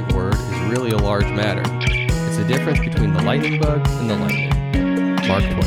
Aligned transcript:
right 0.00 0.12
word 0.12 0.34
is 0.34 0.70
really 0.70 0.90
a 0.90 0.96
large 0.96 1.24
matter. 1.24 1.62
It's 1.66 2.36
the 2.36 2.44
difference 2.44 2.78
between 2.78 3.14
the 3.14 3.22
lightning 3.22 3.60
bug 3.60 3.84
and 3.88 4.08
the 4.08 4.14
lightning. 4.14 4.50
Mark 5.26 5.42
Twain. 5.42 5.64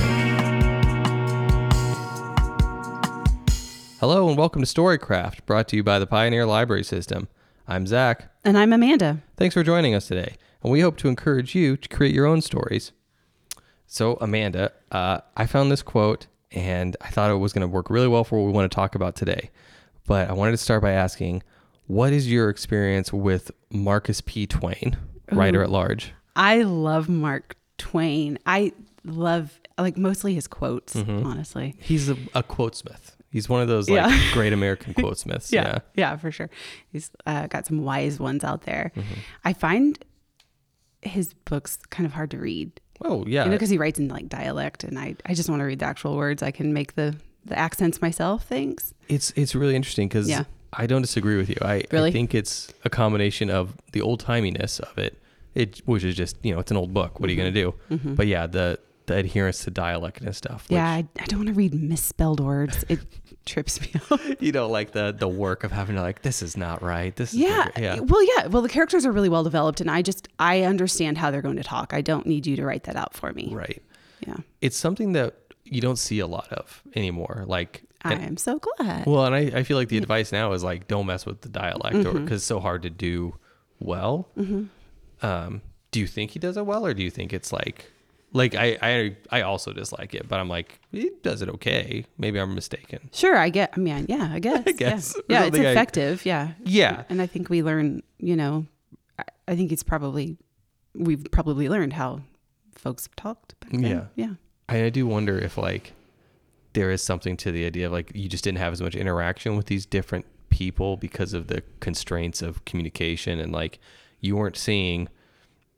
Hello 4.00 4.30
and 4.30 4.38
welcome 4.38 4.62
to 4.62 4.68
Storycraft, 4.68 5.46
brought 5.46 5.68
to 5.70 5.76
you 5.76 5.84
by 5.84 6.00
the 6.00 6.08
Pioneer 6.08 6.46
Library 6.46 6.84
System. 6.84 7.28
I'm 7.68 7.86
Zach. 7.86 8.32
And 8.46 8.58
I'm 8.58 8.72
Amanda. 8.72 9.22
Thanks 9.36 9.54
for 9.54 9.64
joining 9.64 9.94
us 9.96 10.08
today, 10.08 10.38
and 10.64 10.72
we 10.72 10.80
hope 10.80 10.96
to 10.98 11.10
encourage 11.10 11.54
you 11.54 11.76
to 11.76 11.90
create 11.90 12.16
your 12.16 12.26
own 12.26 12.40
stories. 12.42 12.94
So, 13.86 14.18
Amanda, 14.22 14.72
uh, 14.92 15.20
I 15.36 15.46
found 15.46 15.72
this 15.72 15.82
quote 15.82 16.28
and 16.54 16.96
I 17.02 17.10
thought 17.10 17.32
it 17.32 17.36
was 17.36 17.52
going 17.52 17.62
to 17.62 17.68
work 17.68 17.90
really 17.90 18.08
well 18.08 18.24
for 18.24 18.40
what 18.40 18.46
we 18.46 18.54
want 18.54 18.72
to 18.72 18.76
talk 18.76 18.96
about 18.96 19.16
today. 19.16 19.52
But 20.06 20.30
I 20.30 20.34
wanted 20.34 20.52
to 20.52 20.58
start 20.58 20.82
by 20.82 20.92
asking 20.92 21.44
what 21.92 22.14
is 22.14 22.32
your 22.32 22.50
experience 22.50 23.12
with 23.12 23.52
Marcus 23.72 24.22
P. 24.22 24.48
Twain, 24.48 24.98
writer 25.32 25.62
at 25.64 25.70
large? 25.70 26.14
I 26.36 26.62
love 26.64 27.10
Mark 27.10 27.56
Twain. 27.78 28.38
I 28.46 28.72
love 29.04 29.60
like 29.78 29.98
mostly 29.98 30.34
his 30.34 30.48
quotes, 30.48 30.94
Mm-hmm. 30.94 31.26
honestly. 31.26 31.76
He's 31.80 32.10
a, 32.10 32.14
a 32.36 32.44
quotesmith. 32.44 33.16
He's 33.32 33.48
one 33.50 33.62
of 33.62 33.68
those 33.68 33.90
like 33.90 34.10
Yeah. 34.10 34.34
great 34.34 34.54
American 34.54 34.94
quotesmiths. 35.02 35.52
Yeah, 35.52 35.80
yeah, 35.96 36.16
for 36.18 36.32
sure. 36.32 36.50
He's 36.92 37.10
uh, 37.26 37.48
got 37.48 37.66
some 37.66 37.84
wise 37.84 38.20
ones 38.20 38.44
out 38.44 38.64
there. 38.64 38.92
Mm-hmm. 38.96 39.14
I 39.46 39.54
find 39.54 39.98
his 41.02 41.34
books 41.34 41.78
kind 41.90 42.06
of 42.06 42.14
hard 42.14 42.32
to 42.32 42.38
read. 42.38 42.80
Oh, 43.04 43.26
yeah. 43.26 43.44
You 43.46 43.50
know, 43.50 43.56
because 43.56 43.70
he 43.70 43.78
writes 43.78 43.98
in 44.00 44.08
like 44.10 44.30
dialect, 44.30 44.84
and 44.84 45.00
I 45.00 45.16
I 45.26 45.34
just 45.34 45.50
want 45.50 45.60
to 45.62 45.66
read 45.66 45.80
the 45.80 45.86
actual 45.86 46.16
words. 46.16 46.44
I 46.44 46.52
can 46.52 46.72
make 46.74 46.96
the 46.96 47.16
the 47.46 47.58
accents 47.58 48.02
myself. 48.02 48.44
Thanks. 48.46 48.94
it's 49.10 49.32
it's 49.36 49.56
really 49.56 49.76
interesting 49.76 50.08
because 50.08 50.30
Yeah. 50.30 50.44
I 50.74 50.88
don't 50.88 51.02
disagree 51.02 51.38
with 51.38 51.50
you. 51.50 51.58
I, 51.62 51.84
I 51.92 52.12
think 52.12 52.34
it's 52.34 52.74
a 52.86 52.90
combination 52.90 53.50
of 53.50 53.76
the 53.92 54.02
old 54.02 54.24
timiness 54.24 54.80
of 54.80 54.98
it, 54.98 55.22
it 55.54 55.82
which 55.86 56.04
is 56.04 56.16
just 56.16 56.38
you 56.44 56.54
know 56.54 56.60
it's 56.60 56.72
an 56.72 56.78
old 56.78 56.94
book. 56.94 57.20
What 57.20 57.30
are 57.30 57.34
you 57.34 57.38
going 57.38 57.54
to 57.54 57.60
mm-hmm. 57.60 57.90
do? 57.90 57.98
Mm-hmm. 57.98 58.16
But 58.16 58.28
yeah, 58.28 58.48
the 58.48 58.80
the 59.08 59.18
adherence 59.18 59.64
to 59.66 59.72
dialect 59.72 60.22
and 60.22 60.36
stuff. 60.36 60.66
Yeah, 60.70 60.88
I, 60.88 61.06
I 61.20 61.26
don't 61.26 61.40
want 61.40 61.48
to 61.48 61.54
read 61.54 61.74
misspelled 61.74 62.40
words. 62.40 62.86
It 62.88 63.00
trips 63.46 63.82
me 63.82 63.92
out. 64.10 64.42
you 64.42 64.52
know, 64.52 64.70
like 64.70 64.92
the 64.92 65.14
the 65.18 65.28
work 65.28 65.64
of 65.64 65.72
having 65.72 65.96
to 65.96 66.02
like 66.02 66.22
this 66.22 66.42
is 66.42 66.56
not 66.56 66.82
right. 66.82 67.16
This 67.16 67.34
is 67.34 67.40
Yeah. 67.40 67.68
yeah. 67.78 67.96
Eh, 67.96 68.00
well, 68.00 68.24
yeah. 68.38 68.48
Well, 68.48 68.62
the 68.62 68.70
characters 68.70 69.06
are 69.06 69.12
really 69.12 69.30
well 69.30 69.44
developed, 69.44 69.82
and 69.82 69.92
I 69.92 70.02
just 70.02 70.28
I 70.40 70.62
understand 70.62 71.18
how 71.18 71.32
they're 71.32 71.42
going 71.42 71.58
to 71.58 71.64
talk. 71.64 71.94
I 71.94 72.02
don't 72.02 72.26
need 72.26 72.48
you 72.48 72.56
to 72.56 72.66
write 72.66 72.84
that 72.84 72.96
out 72.96 73.14
for 73.14 73.34
me. 73.34 73.50
Right. 73.54 73.82
Yeah. 74.26 74.38
It's 74.62 74.78
something 74.78 75.14
that 75.14 75.36
you 75.66 75.82
don't 75.82 75.98
see 75.98 76.20
a 76.20 76.28
lot 76.28 76.52
of 76.52 76.82
anymore. 76.96 77.44
Like, 77.48 77.84
I 78.04 78.14
and- 78.14 78.24
am 78.24 78.38
so 78.38 78.60
glad. 78.60 79.06
well, 79.06 79.26
and 79.26 79.36
I, 79.36 79.60
I 79.60 79.64
feel 79.64 79.78
like 79.78 79.90
the 79.90 79.98
advice 79.98 80.32
now 80.32 80.52
is 80.54 80.64
like, 80.64 80.88
don't 80.88 81.06
mess 81.06 81.26
with 81.26 81.42
the 81.42 81.50
dialect 81.50 81.96
or 81.96 82.00
Mm-hmm. 82.14 82.24
because 82.26 82.38
it's 82.42 82.46
so 82.46 82.60
hard 82.60 82.82
to 82.84 82.90
do 82.90 83.36
well. 83.80 84.28
Um, 85.22 85.62
do 85.92 86.00
you 86.00 86.08
think 86.08 86.32
he 86.32 86.40
does 86.40 86.58
it 86.58 86.66
well 86.66 86.86
or 86.86 86.94
do 86.94 87.04
you 87.04 87.12
think 87.12 87.34
it's 87.34 87.52
like, 87.52 87.92
like 88.34 88.56
I, 88.56 88.78
I, 88.82 89.18
I 89.30 89.42
also 89.42 89.74
dislike 89.74 90.16
it, 90.16 90.28
but 90.28 90.40
I'm 90.40 90.48
like, 90.48 90.80
he 90.92 91.12
does 91.22 91.42
it 91.42 91.50
okay. 91.50 92.06
Maybe 92.18 92.40
I'm 92.40 92.56
mistaken. 92.56 93.10
Sure, 93.12 93.36
I 93.38 93.50
get. 93.50 93.72
I 93.76 93.80
mean, 93.80 94.06
yeah, 94.08 94.30
I 94.34 94.40
guess. 94.40 94.64
I 94.68 94.72
guess. 94.72 95.16
Yeah, 95.18 95.24
yeah 95.28 95.40
it's 95.40 95.56
Something 95.56 95.66
I- 95.68 95.72
effective. 95.72 96.26
yeah. 96.26 96.52
Yeah. 96.64 97.04
And 97.10 97.22
I 97.22 97.28
think 97.28 97.50
we 97.50 97.62
learn. 97.62 98.02
You 98.20 98.36
know, 98.36 98.66
I, 99.20 99.24
I 99.50 99.56
think 99.56 99.72
it's 99.72 99.84
probably 99.84 100.38
we've 100.96 101.26
probably 101.32 101.68
learned 101.70 101.94
how 101.94 102.22
folks 102.76 103.10
talked. 103.18 103.60
Back 103.60 103.72
then. 103.72 103.84
Yeah. 103.84 104.06
Yeah. 104.16 104.34
I, 104.70 104.86
I 104.86 104.90
do 104.90 105.06
wonder 105.06 105.38
if 105.38 105.58
like 105.58 105.92
there 106.74 106.92
is 106.92 107.02
something 107.04 107.36
to 107.38 107.52
the 107.52 107.66
idea 107.66 107.86
of 107.86 107.92
like 107.92 108.12
you 108.16 108.30
just 108.30 108.44
didn't 108.44 108.58
have 108.60 108.74
as 108.74 108.82
much 108.82 108.96
interaction 108.96 109.56
with 109.58 109.66
these 109.68 109.86
different 109.86 110.26
people 110.50 110.98
because 110.98 111.34
of 111.34 111.48
the 111.48 111.64
constraints 111.80 112.42
of 112.42 112.64
communication 112.66 113.40
and 113.40 113.52
like 113.52 113.80
you 114.20 114.36
weren't 114.36 114.58
seeing 114.58 115.08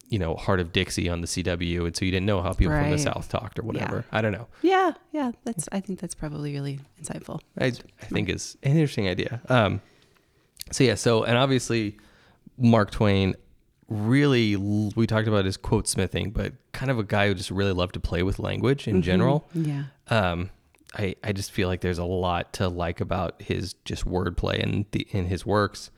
you 0.09 0.19
know 0.19 0.35
Hart 0.35 0.59
of 0.59 0.71
Dixie 0.71 1.09
on 1.09 1.21
the 1.21 1.27
cw 1.27 1.85
and 1.85 1.95
so 1.95 2.05
you 2.05 2.11
didn't 2.11 2.25
know 2.25 2.41
how 2.41 2.53
people 2.53 2.73
from 2.75 2.89
the 2.91 2.97
south 2.99 3.29
talked 3.29 3.57
or 3.59 3.63
whatever 3.63 4.05
i 4.11 4.21
don't 4.21 4.31
know 4.31 4.47
Yeah. 4.61 4.93
Yeah. 5.11 5.31
That's. 5.45 5.67
I 5.71 5.79
think 5.79 5.99
that's 5.99 6.15
probably 6.15 6.53
really 6.53 6.79
insightful. 7.01 7.39
i, 7.59 7.65
I 7.67 7.71
think 8.05 8.29
is 8.29 8.57
an 8.63 8.71
interesting 8.73 9.07
idea 9.07 9.41
um 9.49 9.81
so 10.71 10.83
yeah 10.83 10.95
so 10.95 11.23
and 11.23 11.37
obviously 11.37 11.97
mark 12.57 12.91
twain 12.91 13.35
really 13.89 14.55
we 14.55 15.05
talked 15.07 15.27
about 15.27 15.45
his 15.45 15.57
quote 15.57 15.87
smithing 15.87 16.31
but 16.31 16.53
kind 16.71 16.89
of 16.89 16.97
a 16.97 17.03
guy 17.03 17.27
who 17.27 17.33
just 17.35 17.51
really 17.51 17.73
loved 17.73 17.93
to 17.93 17.99
play 17.99 18.23
with 18.23 18.39
language 18.39 18.87
in 18.87 19.01
general 19.01 19.47
Yeah. 19.53 19.83
um, 20.09 20.49
I, 20.93 21.15
I 21.23 21.31
just 21.31 21.51
feel 21.51 21.67
like 21.67 21.81
there's 21.81 21.97
a 21.97 22.03
lot 22.05 22.53
to 22.53 22.67
like 22.67 23.01
about 23.01 23.41
his 23.41 23.73
just 23.85 24.05
wordplay 24.05 24.57
in 24.59 24.85
the 24.91 25.07
in 25.11 25.25
his 25.25 25.45
works, 25.45 25.89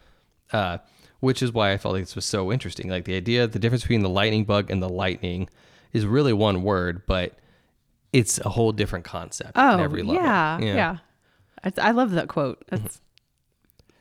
uh, 0.54 0.78
which 1.20 1.44
is 1.44 1.52
why 1.52 1.72
I 1.74 1.78
felt 1.78 1.94
like 1.96 2.04
this 2.04 2.16
was 2.16 2.26
so 2.26 2.52
interesting. 2.52 2.90
Like 2.90 3.06
the 3.06 3.16
idea, 3.16 3.46
the 3.48 3.60
difference 3.60 3.84
between 3.84 4.02
the 4.04 4.10
lightning 4.10 4.46
bug 4.46 4.70
and 4.72 4.82
the 4.82 4.90
lightning 4.90 5.50
is 5.92 6.06
really 6.06 6.34
one 6.34 6.64
word, 6.64 7.02
but 7.08 7.38
it's 8.14 8.40
a 8.46 8.50
whole 8.50 8.72
different 8.72 9.04
concept 9.06 9.52
Oh. 9.56 9.80
every 9.80 10.02
level. 10.02 10.24
yeah. 10.24 10.60
Yeah. 10.60 10.98
I, 11.64 11.72
I 11.90 11.92
love 11.92 12.12
that 12.12 12.28
quote. 12.30 12.64
That's. 12.70 12.82
Mm-hmm. 12.84 13.02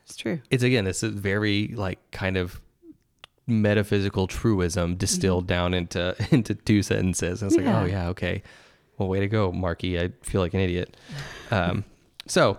It's 0.07 0.17
true. 0.17 0.41
It's 0.51 0.63
again, 0.63 0.87
it's 0.87 1.03
a 1.03 1.09
very 1.09 1.69
like 1.69 1.99
kind 2.11 2.37
of 2.37 2.61
metaphysical 3.47 4.27
truism 4.27 4.97
distilled 4.97 5.47
down 5.47 5.75
into 5.75 6.15
into 6.31 6.55
two 6.55 6.83
sentences. 6.83 7.43
And 7.43 7.51
it's 7.51 7.59
like, 7.61 7.67
oh 7.75 7.85
yeah, 7.85 8.09
okay. 8.09 8.43
Well, 8.99 9.09
way 9.09 9.21
to 9.21 9.27
go, 9.29 9.51
Marky. 9.53 9.99
I 10.01 10.11
feel 10.23 10.41
like 10.41 10.55
an 10.55 10.61
idiot. 10.61 10.97
Um, 11.51 11.85
so 12.27 12.59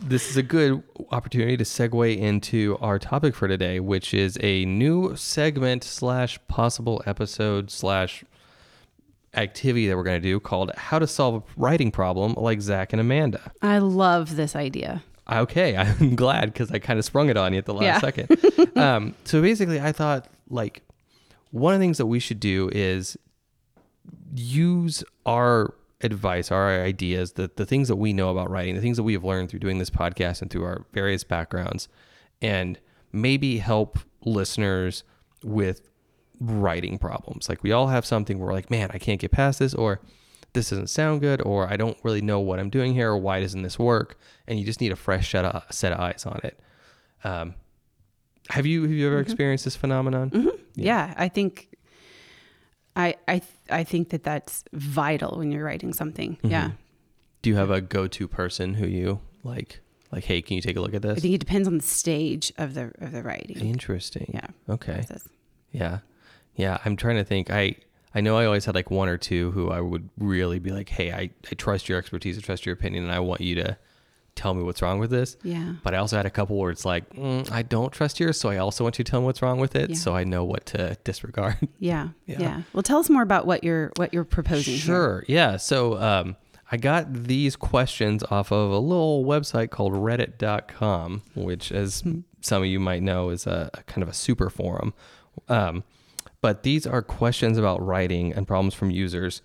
this 0.00 0.28
is 0.28 0.36
a 0.36 0.42
good 0.42 0.82
opportunity 1.12 1.56
to 1.56 1.64
segue 1.64 2.16
into 2.18 2.76
our 2.80 2.98
topic 2.98 3.34
for 3.34 3.46
today, 3.46 3.78
which 3.80 4.12
is 4.12 4.36
a 4.42 4.64
new 4.64 5.14
segment 5.16 5.84
slash 5.84 6.38
possible 6.48 7.02
episode 7.06 7.70
slash 7.70 8.24
activity 9.34 9.86
that 9.88 9.96
we're 9.96 10.02
going 10.02 10.20
to 10.20 10.26
do 10.28 10.40
called 10.40 10.72
"How 10.76 10.98
to 10.98 11.06
Solve 11.06 11.36
a 11.36 11.42
Writing 11.56 11.90
Problem" 11.90 12.34
like 12.34 12.60
Zach 12.60 12.92
and 12.92 13.00
Amanda. 13.00 13.52
I 13.62 13.78
love 13.78 14.36
this 14.36 14.56
idea. 14.56 15.02
Okay, 15.30 15.76
I'm 15.76 16.16
glad 16.16 16.52
because 16.52 16.70
I 16.72 16.78
kind 16.78 16.98
of 16.98 17.04
sprung 17.04 17.28
it 17.28 17.36
on 17.36 17.52
you 17.52 17.58
at 17.58 17.66
the 17.66 17.74
last 17.74 17.84
Yeah. 17.84 17.98
second. 18.00 18.76
um, 18.76 19.14
so 19.24 19.40
basically, 19.42 19.80
I 19.80 19.92
thought 19.92 20.26
like 20.50 20.82
one 21.50 21.74
of 21.74 21.80
the 21.80 21.84
things 21.84 21.98
that 21.98 22.06
we 22.06 22.18
should 22.18 22.40
do 22.40 22.68
is 22.72 23.16
use 24.34 25.04
our 25.26 25.74
advice, 26.00 26.50
our 26.50 26.82
ideas, 26.82 27.32
the 27.32 27.50
the 27.56 27.66
things 27.66 27.88
that 27.88 27.96
we 27.96 28.12
know 28.12 28.30
about 28.30 28.50
writing, 28.50 28.74
the 28.74 28.80
things 28.80 28.96
that 28.96 29.02
we 29.02 29.12
have 29.14 29.24
learned 29.24 29.48
through 29.50 29.60
doing 29.60 29.78
this 29.78 29.90
podcast 29.90 30.42
and 30.42 30.50
through 30.50 30.64
our 30.64 30.84
various 30.92 31.24
backgrounds, 31.24 31.88
and 32.40 32.78
maybe 33.12 33.58
help 33.58 33.98
listeners 34.24 35.04
with 35.42 35.88
writing 36.40 36.98
problems. 36.98 37.48
Like 37.48 37.62
we 37.62 37.72
all 37.72 37.88
have 37.88 38.06
something 38.06 38.38
where 38.38 38.48
we're 38.48 38.52
like, 38.52 38.70
man, 38.70 38.90
I 38.92 38.98
can't 38.98 39.20
get 39.20 39.32
past 39.32 39.58
this, 39.58 39.74
or 39.74 40.00
this 40.52 40.70
doesn't 40.70 40.88
sound 40.88 41.20
good, 41.20 41.42
or 41.42 41.70
I 41.70 41.76
don't 41.76 41.98
really 42.04 42.22
know 42.22 42.40
what 42.40 42.58
I'm 42.58 42.70
doing 42.70 42.94
here, 42.94 43.10
or 43.10 43.18
why 43.18 43.40
doesn't 43.40 43.62
this 43.62 43.78
work? 43.78 44.18
And 44.46 44.58
you 44.58 44.64
just 44.64 44.80
need 44.80 44.92
a 44.92 44.96
fresh 44.96 45.30
set 45.32 45.44
of, 45.44 45.64
set 45.70 45.92
of 45.92 46.00
eyes 46.00 46.24
on 46.26 46.40
it. 46.44 46.60
Um, 47.24 47.54
have 48.50 48.66
you 48.66 48.82
have 48.82 48.90
you 48.92 49.06
ever 49.08 49.18
experienced 49.18 49.64
this 49.64 49.76
phenomenon? 49.76 50.30
Yeah. 50.74 51.12
I 51.16 51.28
think. 51.28 51.68
I 52.98 53.14
I 53.26 53.42
I 53.70 53.84
think 53.84 54.10
that 54.10 54.24
that's 54.24 54.64
vital 54.72 55.38
when 55.38 55.52
you're 55.52 55.64
writing 55.64 55.92
something. 55.94 56.36
Mm-hmm. 56.36 56.50
Yeah. 56.50 56.70
Do 57.40 57.50
you 57.50 57.56
have 57.56 57.70
a 57.70 57.80
go-to 57.80 58.26
person 58.26 58.74
who 58.74 58.86
you 58.86 59.20
like? 59.44 59.80
Like, 60.10 60.24
hey, 60.24 60.42
can 60.42 60.56
you 60.56 60.62
take 60.62 60.76
a 60.76 60.80
look 60.80 60.94
at 60.94 61.02
this? 61.02 61.16
I 61.16 61.20
think 61.20 61.34
it 61.34 61.38
depends 61.38 61.68
on 61.68 61.76
the 61.78 61.84
stage 61.84 62.52
of 62.58 62.74
the 62.74 62.92
of 62.98 63.12
the 63.12 63.22
writing. 63.22 63.58
Interesting. 63.58 64.30
Yeah. 64.34 64.48
Okay. 64.68 64.94
process. 64.94 65.28
Yeah. 65.70 65.98
Yeah. 66.56 66.78
I'm 66.84 66.96
trying 66.96 67.16
to 67.16 67.24
think. 67.24 67.50
I 67.50 67.76
I 68.14 68.20
know 68.20 68.36
I 68.36 68.46
always 68.46 68.64
had 68.64 68.74
like 68.74 68.90
one 68.90 69.08
or 69.08 69.18
two 69.18 69.52
who 69.52 69.70
I 69.70 69.80
would 69.80 70.08
really 70.18 70.58
be 70.58 70.70
like, 70.70 70.88
hey, 70.88 71.12
I, 71.12 71.30
I 71.50 71.54
trust 71.54 71.88
your 71.88 71.98
expertise, 71.98 72.36
I 72.36 72.40
trust 72.40 72.66
your 72.66 72.72
opinion, 72.72 73.04
and 73.04 73.12
I 73.12 73.20
want 73.20 73.42
you 73.42 73.54
to 73.56 73.76
tell 74.38 74.54
me 74.54 74.62
what's 74.62 74.80
wrong 74.80 74.98
with 74.98 75.10
this. 75.10 75.36
Yeah. 75.42 75.74
But 75.82 75.94
I 75.94 75.98
also 75.98 76.16
had 76.16 76.24
a 76.26 76.30
couple 76.30 76.56
where 76.56 76.70
it's 76.70 76.84
like, 76.84 77.08
mm, 77.14 77.50
I 77.50 77.62
don't 77.62 77.92
trust 77.92 78.18
yours, 78.20 78.38
so 78.40 78.48
I 78.48 78.56
also 78.58 78.84
want 78.84 78.98
you 78.98 79.04
to 79.04 79.10
tell 79.10 79.20
me 79.20 79.26
what's 79.26 79.42
wrong 79.42 79.58
with 79.60 79.74
it, 79.76 79.90
Yeah. 79.90 79.96
so 79.96 80.14
I 80.14 80.24
know 80.24 80.44
what 80.44 80.64
to 80.66 80.96
disregard. 81.04 81.56
Yeah. 81.80 82.08
Yeah. 82.26 82.40
Yeah. 82.40 82.62
Well, 82.72 82.82
tell 82.82 82.98
us 82.98 83.10
more 83.10 83.22
about 83.22 83.46
what 83.46 83.64
you're 83.64 83.90
what 83.96 84.12
you're 84.14 84.24
proposing. 84.24 84.74
here. 84.74 84.82
Sure. 84.82 85.24
Yeah. 85.28 85.56
So 85.58 85.98
um, 85.98 86.36
I 86.72 86.76
got 86.76 87.12
these 87.12 87.56
questions 87.56 88.22
off 88.30 88.50
of 88.52 88.70
a 88.70 88.78
little 88.78 89.24
website 89.24 89.70
called 89.70 89.92
reddit.com, 89.92 91.22
which, 91.34 91.72
as 91.72 92.02
some 92.40 92.62
of 92.62 92.68
you 92.68 92.80
might 92.80 93.02
know, 93.02 93.30
is 93.30 93.46
a, 93.46 93.70
a 93.74 93.82
kind 93.84 94.02
of 94.02 94.08
a 94.08 94.12
super 94.14 94.50
forum. 94.50 94.94
Um, 95.48 95.84
but 96.40 96.62
these 96.62 96.86
are 96.86 97.02
questions 97.02 97.58
about 97.58 97.84
writing 97.84 98.32
and 98.32 98.46
problems 98.46 98.74
from 98.74 98.90
users. 98.90 99.42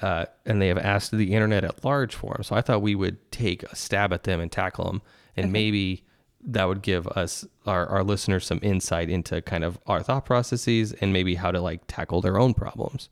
Uh, 0.00 0.26
and 0.44 0.60
they 0.60 0.68
have 0.68 0.78
asked 0.78 1.10
the 1.10 1.32
internet 1.32 1.64
at 1.64 1.84
large 1.84 2.14
for 2.14 2.34
them. 2.34 2.42
So 2.42 2.54
I 2.54 2.60
thought 2.60 2.82
we 2.82 2.94
would 2.94 3.30
take 3.32 3.62
a 3.62 3.74
stab 3.74 4.12
at 4.12 4.24
them 4.24 4.40
and 4.40 4.52
tackle 4.52 4.84
them. 4.84 5.02
And 5.36 5.52
maybe 5.52 6.04
that 6.42 6.64
would 6.64 6.82
give 6.82 7.06
us, 7.08 7.44
our, 7.66 7.86
our 7.86 8.04
listeners, 8.04 8.46
some 8.46 8.60
insight 8.62 9.10
into 9.10 9.42
kind 9.42 9.64
of 9.64 9.78
our 9.86 10.02
thought 10.02 10.24
processes 10.24 10.92
and 10.92 11.12
maybe 11.12 11.34
how 11.34 11.50
to 11.50 11.60
like 11.60 11.82
tackle 11.88 12.20
their 12.20 12.38
own 12.38 12.54
problems. 12.54 13.08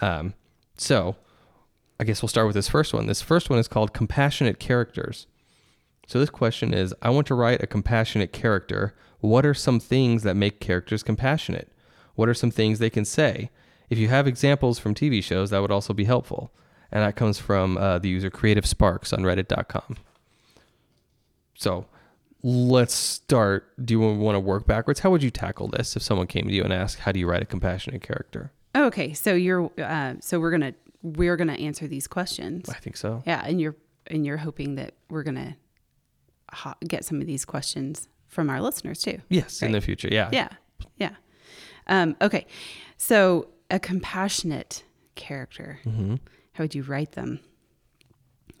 Um, 0.00 0.34
so 0.76 1.16
I 1.98 2.04
guess 2.04 2.22
we'll 2.22 2.28
start 2.28 2.46
with 2.46 2.54
this 2.54 2.68
first 2.68 2.94
one. 2.94 3.06
This 3.06 3.22
first 3.22 3.50
one 3.50 3.58
is 3.58 3.68
called 3.68 3.92
compassionate 3.92 4.58
characters. 4.58 5.26
So 6.06 6.18
this 6.18 6.30
question 6.30 6.72
is 6.72 6.94
I 7.02 7.10
want 7.10 7.26
to 7.28 7.34
write 7.34 7.62
a 7.62 7.66
compassionate 7.66 8.32
character. 8.32 8.94
what 9.20 9.44
are 9.44 9.54
some 9.54 9.80
things 9.80 10.22
that 10.22 10.36
make 10.36 10.60
characters 10.60 11.02
compassionate? 11.02 11.72
What 12.14 12.28
are 12.28 12.34
some 12.34 12.52
things 12.52 12.78
they 12.78 12.90
can 12.90 13.04
say? 13.04 13.50
If 13.90 13.98
you 13.98 14.08
have 14.08 14.26
examples 14.26 14.78
from 14.78 14.94
TV 14.94 15.22
shows, 15.22 15.50
that 15.50 15.60
would 15.60 15.70
also 15.70 15.92
be 15.92 16.04
helpful. 16.04 16.52
And 16.90 17.02
that 17.02 17.16
comes 17.16 17.38
from 17.38 17.76
uh, 17.76 17.98
the 17.98 18.08
user 18.08 18.30
Creative 18.30 18.64
Sparks 18.66 19.12
on 19.12 19.20
Reddit.com. 19.20 19.96
So 21.54 21.86
let's 22.42 22.94
start. 22.94 23.66
Do 23.84 23.94
you 23.94 24.00
want 24.00 24.36
to 24.36 24.40
work 24.40 24.66
backwards? 24.66 25.00
How 25.00 25.10
would 25.10 25.22
you 25.22 25.30
tackle 25.30 25.68
this 25.68 25.96
if 25.96 26.02
someone 26.02 26.26
came 26.26 26.46
to 26.46 26.54
you 26.54 26.62
and 26.64 26.72
asked, 26.72 27.00
"How 27.00 27.12
do 27.12 27.18
you 27.18 27.28
write 27.28 27.42
a 27.42 27.46
compassionate 27.46 28.02
character?" 28.02 28.52
Okay, 28.76 29.12
so 29.12 29.34
you're 29.34 29.70
uh, 29.78 30.14
so 30.20 30.38
we're 30.40 30.50
gonna 30.50 30.74
we're 31.02 31.36
gonna 31.36 31.54
answer 31.54 31.86
these 31.86 32.06
questions. 32.06 32.68
I 32.68 32.78
think 32.78 32.96
so. 32.96 33.22
Yeah, 33.26 33.42
and 33.44 33.60
you're 33.60 33.76
and 34.06 34.24
you're 34.24 34.36
hoping 34.38 34.76
that 34.76 34.94
we're 35.10 35.24
gonna 35.24 35.56
ho- 36.52 36.74
get 36.86 37.04
some 37.04 37.20
of 37.20 37.26
these 37.26 37.44
questions 37.44 38.08
from 38.28 38.50
our 38.50 38.60
listeners 38.60 39.02
too. 39.02 39.20
Yes, 39.28 39.62
in 39.62 39.72
the 39.72 39.80
future. 39.80 40.08
Yeah. 40.10 40.28
Yeah, 40.32 40.48
yeah. 40.96 41.10
Um, 41.88 42.16
okay, 42.22 42.46
so 42.96 43.48
a 43.70 43.78
compassionate 43.78 44.84
character. 45.14 45.80
Mm-hmm. 45.84 46.16
How 46.52 46.64
would 46.64 46.74
you 46.74 46.82
write 46.82 47.12
them? 47.12 47.40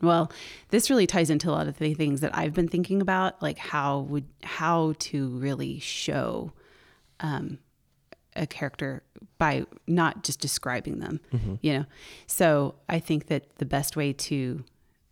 Well, 0.00 0.30
this 0.68 0.90
really 0.90 1.06
ties 1.06 1.30
into 1.30 1.50
a 1.50 1.52
lot 1.52 1.66
of 1.66 1.78
the 1.78 1.94
things 1.94 2.20
that 2.20 2.36
I've 2.36 2.54
been 2.54 2.68
thinking 2.68 3.00
about, 3.00 3.42
like 3.42 3.58
how 3.58 4.00
would 4.00 4.26
how 4.44 4.94
to 5.00 5.28
really 5.30 5.80
show 5.80 6.52
um, 7.18 7.58
a 8.36 8.46
character 8.46 9.02
by 9.38 9.66
not 9.86 10.22
just 10.22 10.40
describing 10.40 11.00
them, 11.00 11.20
you 11.62 11.72
know. 11.72 11.84
So 12.26 12.76
I 12.88 13.00
think 13.00 13.26
that 13.26 13.56
the 13.58 13.64
best 13.66 13.96
way 13.96 14.12
to 14.12 14.64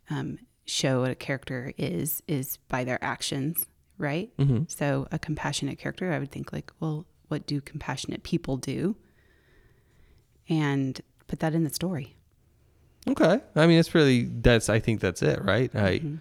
um, 0.09 0.39
show 0.65 1.01
what 1.01 1.11
a 1.11 1.15
character 1.15 1.73
is 1.77 2.23
is 2.27 2.57
by 2.69 2.85
their 2.85 3.03
actions, 3.03 3.57
right? 3.97 4.35
Mm-hmm. 4.37 4.63
So 4.69 5.07
a 5.11 5.19
compassionate 5.19 5.79
character, 5.79 6.13
I 6.13 6.19
would 6.19 6.31
think 6.31 6.53
like, 6.53 6.71
well, 6.79 7.05
what 7.27 7.45
do 7.45 7.59
compassionate 7.59 8.23
people 8.23 8.55
do? 8.55 8.95
And 10.49 10.99
put 11.27 11.39
that 11.39 11.53
in 11.53 11.63
the 11.63 11.73
story. 11.73 12.15
Okay. 13.07 13.39
I 13.55 13.67
mean, 13.67 13.79
it's 13.79 13.93
really 13.95 14.23
that's. 14.23 14.69
I 14.69 14.79
think 14.79 14.99
that's 15.01 15.21
it, 15.21 15.43
right? 15.43 15.73
I 15.75 15.99
Mm-hmm. 15.99 16.15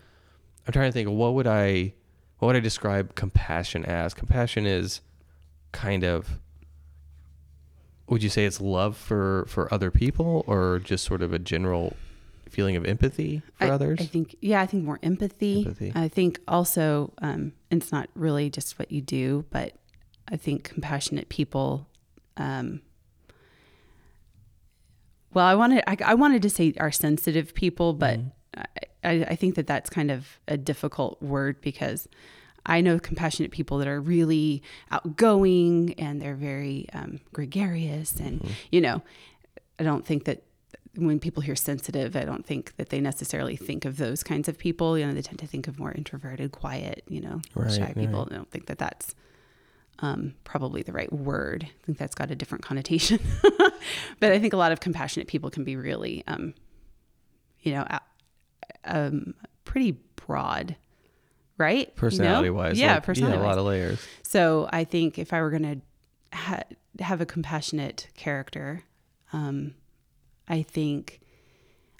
I'm 0.67 0.73
trying 0.73 0.88
to 0.88 0.93
think. 0.93 1.08
What 1.08 1.34
would 1.34 1.46
I 1.46 1.94
what 2.38 2.49
would 2.49 2.56
I 2.56 2.61
describe 2.61 3.14
compassion 3.14 3.84
as? 3.84 4.14
Compassion 4.14 4.67
is 4.67 5.00
kind 5.73 6.05
of. 6.05 6.38
Would 8.08 8.23
you 8.23 8.31
say 8.31 8.44
it's 8.44 8.61
love 8.61 8.96
for 8.96 9.46
for 9.49 9.73
other 9.73 9.90
people, 9.90 10.44
or 10.46 10.78
just 10.78 11.05
sort 11.05 11.23
of 11.23 11.32
a 11.32 11.38
general 11.38 11.96
feeling 12.49 12.76
of 12.76 12.84
empathy 12.84 13.43
for 13.55 13.64
I, 13.64 13.70
others? 13.70 13.99
I 14.00 14.05
think, 14.06 14.37
yeah, 14.40 14.61
I 14.61 14.67
think 14.67 14.84
more 14.84 14.99
empathy. 15.02 15.58
Empathy. 15.67 15.93
I 15.94 16.08
think 16.08 16.40
also, 16.46 17.12
um, 17.19 17.52
and 17.70 17.82
it's 17.82 17.93
not 17.93 18.08
really 18.14 18.49
just 18.49 18.78
what 18.78 18.90
you 18.90 19.00
do, 19.00 19.44
but 19.50 19.73
I 20.28 20.37
think 20.37 20.64
compassionate 20.64 21.28
people. 21.28 21.87
Um, 22.37 22.81
well, 25.37 25.47
I 25.47 25.55
wanted, 25.55 25.85
I, 25.87 25.97
I 26.12 26.15
wanted 26.15 26.41
to 26.43 26.50
say 26.50 26.73
are 26.81 26.91
sensitive 26.91 27.55
people, 27.55 27.93
but 27.93 28.19
Mm-hmm. 28.19 28.62
I, 29.05 29.27
I 29.33 29.37
think 29.37 29.55
that 29.56 29.67
that's 29.67 29.91
kind 29.91 30.11
of 30.11 30.41
a 30.49 30.56
difficult 30.56 31.21
word 31.23 31.61
because 31.61 32.09
I 32.65 32.81
know 32.81 32.99
compassionate 32.99 33.50
people 33.53 33.77
that 33.79 33.87
are 33.87 34.00
really 34.00 34.62
outgoing 34.91 35.94
and 35.99 36.21
they're 36.21 36.35
very 36.35 36.87
um, 36.94 37.21
gregarious, 37.33 38.17
and 38.19 38.41
Mm-hmm. 38.41 38.53
you 38.73 38.81
know, 38.81 39.03
I 39.79 39.83
don't 39.85 40.05
think 40.06 40.25
that 40.25 40.43
when 40.97 41.21
people 41.21 41.43
hear 41.43 41.55
sensitive, 41.55 42.17
I 42.17 42.25
don't 42.25 42.47
think 42.47 42.75
that 42.79 42.88
they 42.88 43.00
necessarily 43.00 43.56
think 43.56 43.85
of 43.85 43.99
those 43.99 44.23
kinds 44.23 44.49
of 44.49 44.56
people. 44.56 44.99
You 44.99 45.06
know, 45.06 45.12
they 45.12 45.21
tend 45.23 45.38
to 45.41 45.47
think 45.47 45.69
of 45.69 45.79
more 45.79 45.93
introverted, 45.93 46.53
quiet, 46.53 47.05
you 47.06 47.21
know, 47.21 47.43
Right, 47.55 47.71
shy 47.71 47.93
people. 47.94 48.21
right. 48.25 48.33
I 48.33 48.37
don't 48.37 48.50
think 48.50 48.67
that 48.67 48.79
that's 48.79 49.15
um, 50.00 50.34
probably 50.44 50.82
the 50.82 50.93
right 50.93 51.12
word. 51.12 51.64
I 51.64 51.87
think 51.87 51.98
that's 51.98 52.14
got 52.14 52.31
a 52.31 52.34
different 52.34 52.64
connotation. 52.64 53.19
but 54.20 54.32
I 54.32 54.38
think 54.38 54.52
a 54.52 54.56
lot 54.56 54.72
of 54.72 54.81
compassionate 54.81 55.26
people 55.28 55.50
can 55.50 55.64
be 55.64 55.76
really, 55.76 56.22
um, 56.26 56.54
you 57.60 57.72
know, 57.72 57.87
um, 58.84 59.34
pretty 59.64 59.98
broad, 60.26 60.76
right? 61.58 61.78
You 61.81 61.87
know? 61.87 61.93
Personality 61.96 62.50
wise, 62.50 62.78
yeah, 62.78 62.94
like, 62.94 63.02
personality 63.04 63.38
yeah, 63.38 63.44
a 63.44 63.48
lot 63.48 63.58
of 63.58 63.64
layers. 63.64 64.06
so 64.22 64.69
I 64.72 64.84
think 64.84 65.19
if 65.19 65.32
I 65.32 65.40
were 65.40 65.50
going 65.50 65.62
to 65.62 66.37
ha- 66.37 66.62
have 67.00 67.20
a 67.20 67.26
compassionate 67.26 68.08
character, 68.16 68.82
um, 69.32 69.75
I 70.49 70.62
think 70.62 71.20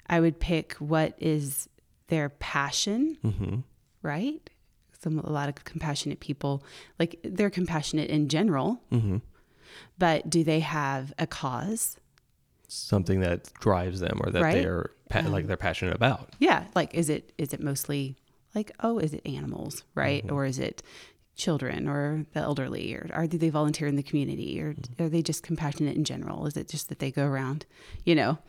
I 0.07 0.19
would 0.19 0.39
pick 0.39 0.73
what 0.75 1.15
is 1.19 1.67
their 2.07 2.29
passion, 2.29 3.17
Mm-hmm. 3.25 3.55
right? 4.01 4.49
Some 4.99 5.19
a 5.19 5.29
lot 5.29 5.49
of 5.49 5.63
compassionate 5.63 6.19
people, 6.19 6.63
like 6.99 7.19
they're 7.23 7.49
compassionate 7.49 8.09
in 8.09 8.29
general, 8.29 8.81
Mm-hmm. 8.91 9.17
but 9.97 10.29
do 10.29 10.43
they 10.43 10.59
have 10.61 11.13
a 11.19 11.27
cause? 11.27 11.97
Something 12.67 13.21
that 13.21 13.51
drives 13.59 13.99
them, 13.99 14.19
or 14.23 14.31
that 14.31 14.41
Right. 14.41 14.53
they're 14.55 14.89
pa- 15.09 15.19
like 15.19 15.43
um, 15.43 15.47
they're 15.47 15.57
passionate 15.57 15.95
about. 15.95 16.33
Yeah, 16.39 16.65
like 16.75 16.93
is 16.93 17.09
it 17.09 17.31
is 17.37 17.53
it 17.53 17.61
mostly 17.61 18.17
like 18.55 18.71
oh 18.81 18.97
is 18.97 19.13
it 19.13 19.21
animals 19.25 19.83
right 19.93 20.25
mm-hmm. 20.25 20.35
or 20.35 20.45
is 20.45 20.57
it 20.59 20.81
children 21.35 21.87
or 21.87 22.25
the 22.33 22.39
elderly 22.39 22.95
or 22.95 23.07
are 23.13 23.27
do 23.27 23.37
they 23.37 23.49
volunteer 23.49 23.87
in 23.87 23.95
the 23.95 24.03
community 24.03 24.59
or 24.59 24.73
mm-hmm. 24.73 25.03
are 25.03 25.09
they 25.09 25.21
just 25.21 25.43
compassionate 25.43 25.95
in 25.95 26.03
general? 26.03 26.45
Is 26.47 26.57
it 26.57 26.67
just 26.67 26.89
that 26.89 26.99
they 26.99 27.11
go 27.11 27.25
around, 27.25 27.65
you 28.03 28.15
know, 28.15 28.39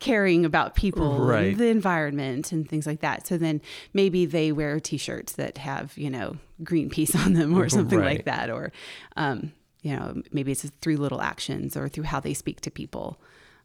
caring 0.00 0.44
about 0.44 0.74
people, 0.74 1.18
Right. 1.18 1.56
the 1.56 1.66
environment, 1.68 2.52
and 2.52 2.68
things 2.68 2.86
like 2.86 3.00
that? 3.00 3.26
So 3.26 3.36
then 3.38 3.60
maybe 3.92 4.26
they 4.26 4.52
wear 4.52 4.78
T-shirts 4.80 5.32
that 5.34 5.58
have 5.58 5.96
you 5.98 6.10
know 6.10 6.36
Greenpeace 6.62 7.14
on 7.24 7.32
them 7.34 7.56
or 7.56 7.68
something 7.68 7.98
Right. 7.98 8.16
like 8.16 8.24
that, 8.26 8.50
or 8.50 8.72
um, 9.16 9.52
you 9.82 9.94
know 9.96 10.22
maybe 10.32 10.52
it's 10.52 10.68
through 10.80 10.96
little 10.98 11.20
actions 11.22 11.76
or 11.76 11.88
through 11.88 12.04
how 12.04 12.20
they 12.20 12.34
speak 12.34 12.60
to 12.62 12.70
people. 12.70 13.20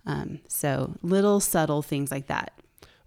Um, 0.05 0.39
so 0.47 0.95
little 1.01 1.39
subtle 1.39 1.81
things 1.81 2.11
like 2.11 2.27
that 2.27 2.51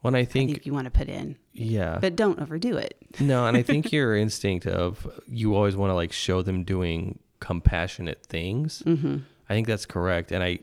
When 0.01 0.15
I 0.15 0.21
I 0.21 0.25
think, 0.25 0.51
think 0.53 0.65
you 0.67 0.73
want 0.73 0.87
to 0.87 0.91
put 0.91 1.09
in, 1.09 1.37
yeah, 1.53 1.99
but 2.01 2.17
don't 2.17 2.41
overdo 2.41 2.77
it. 2.79 2.97
No, 3.21 3.47
and 3.47 3.55
I 3.57 3.63
think 3.63 3.93
your 3.99 4.17
instinct 4.17 4.67
of 4.67 5.07
you 5.29 5.55
always 5.55 5.77
want 5.77 5.91
to 5.91 5.95
like 5.95 6.13
show 6.13 6.41
them 6.43 6.65
doing 6.65 7.19
compassionate 7.41 8.25
things. 8.27 8.83
Mm-hmm. 8.87 9.17
I 9.49 9.53
think 9.55 9.67
that's 9.67 9.85
correct. 9.87 10.33
And 10.33 10.43
I, 10.43 10.61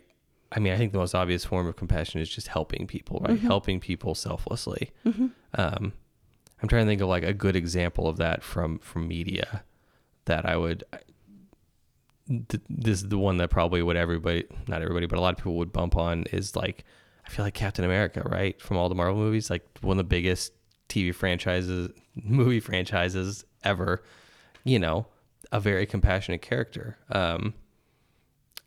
I 0.55 0.59
mean, 0.59 0.71
I 0.73 0.77
think 0.77 0.91
the 0.91 0.99
most 0.99 1.15
obvious 1.15 1.43
form 1.43 1.65
of 1.67 1.75
compassion 1.75 2.21
is 2.21 2.29
just 2.29 2.47
helping 2.47 2.85
people, 2.87 3.19
right? 3.27 3.37
Mm-hmm. 3.37 3.47
Helping 3.47 3.79
people 3.79 4.13
selflessly. 4.13 4.91
Um, 5.55 5.93
I'm 6.61 6.69
trying 6.69 6.85
to 6.85 6.89
think 6.89 7.01
of 7.01 7.07
like 7.09 7.23
a 7.23 7.33
good 7.33 7.55
example 7.55 8.07
of 8.07 8.17
that 8.17 8.43
from 8.43 8.79
from 8.79 9.07
media 9.07 9.63
that 10.25 10.45
I 10.45 10.55
would. 10.57 10.83
th- 12.27 12.63
This 12.69 13.01
is 13.01 13.09
the 13.09 13.17
one 13.17 13.37
that 13.37 13.49
probably 13.49 13.81
would 13.81 13.97
everybody, 13.97 14.45
not 14.67 14.81
everybody, 14.81 15.05
but 15.05 15.17
a 15.17 15.21
lot 15.21 15.33
of 15.33 15.37
people 15.37 15.55
would 15.57 15.73
bump 15.73 15.95
on 15.97 16.23
is 16.31 16.55
like, 16.55 16.83
I 17.25 17.29
feel 17.29 17.45
like 17.45 17.53
Captain 17.53 17.83
America, 17.85 18.21
right? 18.25 18.59
From 18.61 18.77
all 18.77 18.89
the 18.89 18.95
Marvel 18.95 19.15
movies, 19.19 19.49
like 19.49 19.65
one 19.81 19.93
of 19.97 19.97
the 19.97 20.03
biggest 20.03 20.53
TV 20.89 21.13
franchises, 21.13 21.89
movie 22.15 22.59
franchises 22.59 23.43
ever. 23.63 24.03
You 24.63 24.79
know, 24.79 25.07
a 25.51 25.59
very 25.59 25.85
compassionate 25.85 26.41
character. 26.41 26.97
Um, 27.09 27.53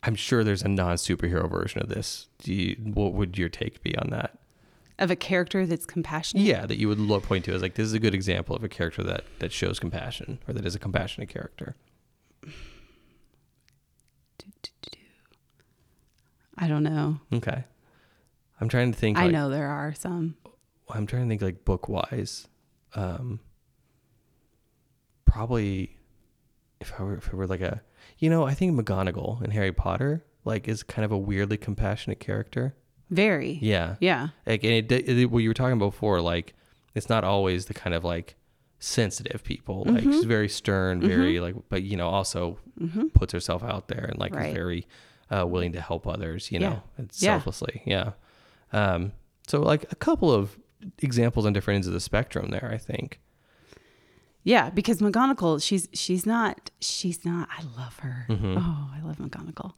I'm 0.03 0.15
sure 0.15 0.43
there's 0.43 0.61
a 0.63 0.67
non 0.67 0.95
superhero 0.95 1.49
version 1.49 1.81
of 1.81 1.89
this. 1.89 2.27
Do 2.39 2.53
you, 2.53 2.75
what 2.93 3.13
would 3.13 3.37
your 3.37 3.49
take 3.49 3.81
be 3.81 3.97
on 3.97 4.09
that? 4.11 4.37
Of 4.99 5.11
a 5.11 5.15
character 5.15 5.65
that's 5.65 5.85
compassionate. 5.85 6.43
Yeah, 6.45 6.65
that 6.65 6.77
you 6.77 6.87
would 6.87 6.99
look, 6.99 7.23
point 7.23 7.45
to 7.45 7.53
as 7.53 7.61
like 7.61 7.75
this 7.75 7.85
is 7.85 7.93
a 7.93 7.99
good 7.99 8.15
example 8.15 8.55
of 8.55 8.63
a 8.63 8.69
character 8.69 9.03
that 9.03 9.25
that 9.39 9.51
shows 9.51 9.79
compassion 9.79 10.39
or 10.47 10.53
that 10.53 10.65
is 10.65 10.73
a 10.75 10.79
compassionate 10.79 11.29
character. 11.29 11.75
I 16.57 16.67
don't 16.67 16.83
know. 16.83 17.19
Okay, 17.31 17.63
I'm 18.59 18.69
trying 18.69 18.91
to 18.91 18.97
think. 18.97 19.17
I 19.17 19.23
like- 19.23 19.31
know 19.33 19.49
there 19.49 19.67
are 19.69 19.93
some. 19.93 20.35
I'm 20.89 21.05
trying 21.05 21.23
to 21.23 21.29
think 21.29 21.41
like 21.41 21.65
book 21.65 21.87
wise. 21.89 22.47
Um, 22.95 23.39
probably 25.25 25.97
if 26.79 26.93
I 26.99 27.03
were 27.03 27.15
if 27.17 27.27
it 27.27 27.33
were 27.33 27.45
like 27.45 27.61
a, 27.61 27.81
you 28.19 28.29
know, 28.29 28.45
I 28.45 28.53
think 28.53 28.79
McGonagall 28.79 29.43
in 29.43 29.51
Harry 29.51 29.71
Potter 29.71 30.23
like 30.45 30.67
is 30.67 30.81
kind 30.83 31.03
of 31.05 31.11
a 31.11 31.17
weirdly 31.17 31.57
compassionate 31.57 32.19
character. 32.19 32.75
Very. 33.09 33.59
Yeah, 33.61 33.95
Yeah. 33.99 34.29
like 34.45 34.63
and 34.63 34.73
it, 34.73 34.91
it 34.91 35.31
what 35.31 35.39
you 35.39 35.49
were 35.49 35.53
talking 35.53 35.73
about 35.73 35.91
before 35.91 36.21
like 36.21 36.53
it's 36.95 37.09
not 37.09 37.23
always 37.23 37.65
the 37.65 37.73
kind 37.73 37.93
of 37.95 38.03
like 38.03 38.35
sensitive 38.79 39.43
people 39.43 39.83
like 39.85 40.03
Mm-hmm. 40.03 40.11
she's 40.11 40.23
very 40.25 40.47
stern 40.49 41.01
very 41.01 41.39
like 41.39 41.55
but 41.69 41.81
you 41.83 41.97
know 41.97 42.07
also 42.09 42.59
puts 43.15 43.33
herself 43.33 43.63
out 43.63 43.87
there 43.87 44.05
and 44.05 44.19
like 44.19 44.35
Right. 44.35 44.53
very 44.53 44.85
uh, 45.31 45.45
willing 45.47 45.71
to 45.73 45.81
help 45.81 46.05
others 46.07 46.51
you 46.51 46.59
Yeah. 46.59 46.69
know 46.69 46.83
Yeah. 46.99 47.05
selflessly 47.09 47.81
yeah 47.85 48.11
um 48.73 49.13
so 49.47 49.61
like 49.61 49.91
a 49.91 49.95
couple 49.95 50.31
of 50.31 50.59
examples 51.01 51.45
on 51.47 51.53
different 51.53 51.77
ends 51.77 51.87
of 51.87 51.93
the 51.93 51.99
spectrum 51.99 52.49
there 52.51 52.69
i 52.71 52.77
think 52.77 53.19
Yeah, 54.47 54.69
because 54.69 54.99
McGonagall, 55.01 55.61
she's 55.61 55.89
she's 55.93 56.25
not 56.25 56.71
she's 56.79 57.25
not. 57.25 57.49
I 57.51 57.63
love 57.77 57.99
her. 57.99 58.25
Mm-hmm. 58.29 58.55
Oh, 58.57 58.89
I 58.95 59.01
love 59.05 59.17
McGonagall, 59.17 59.73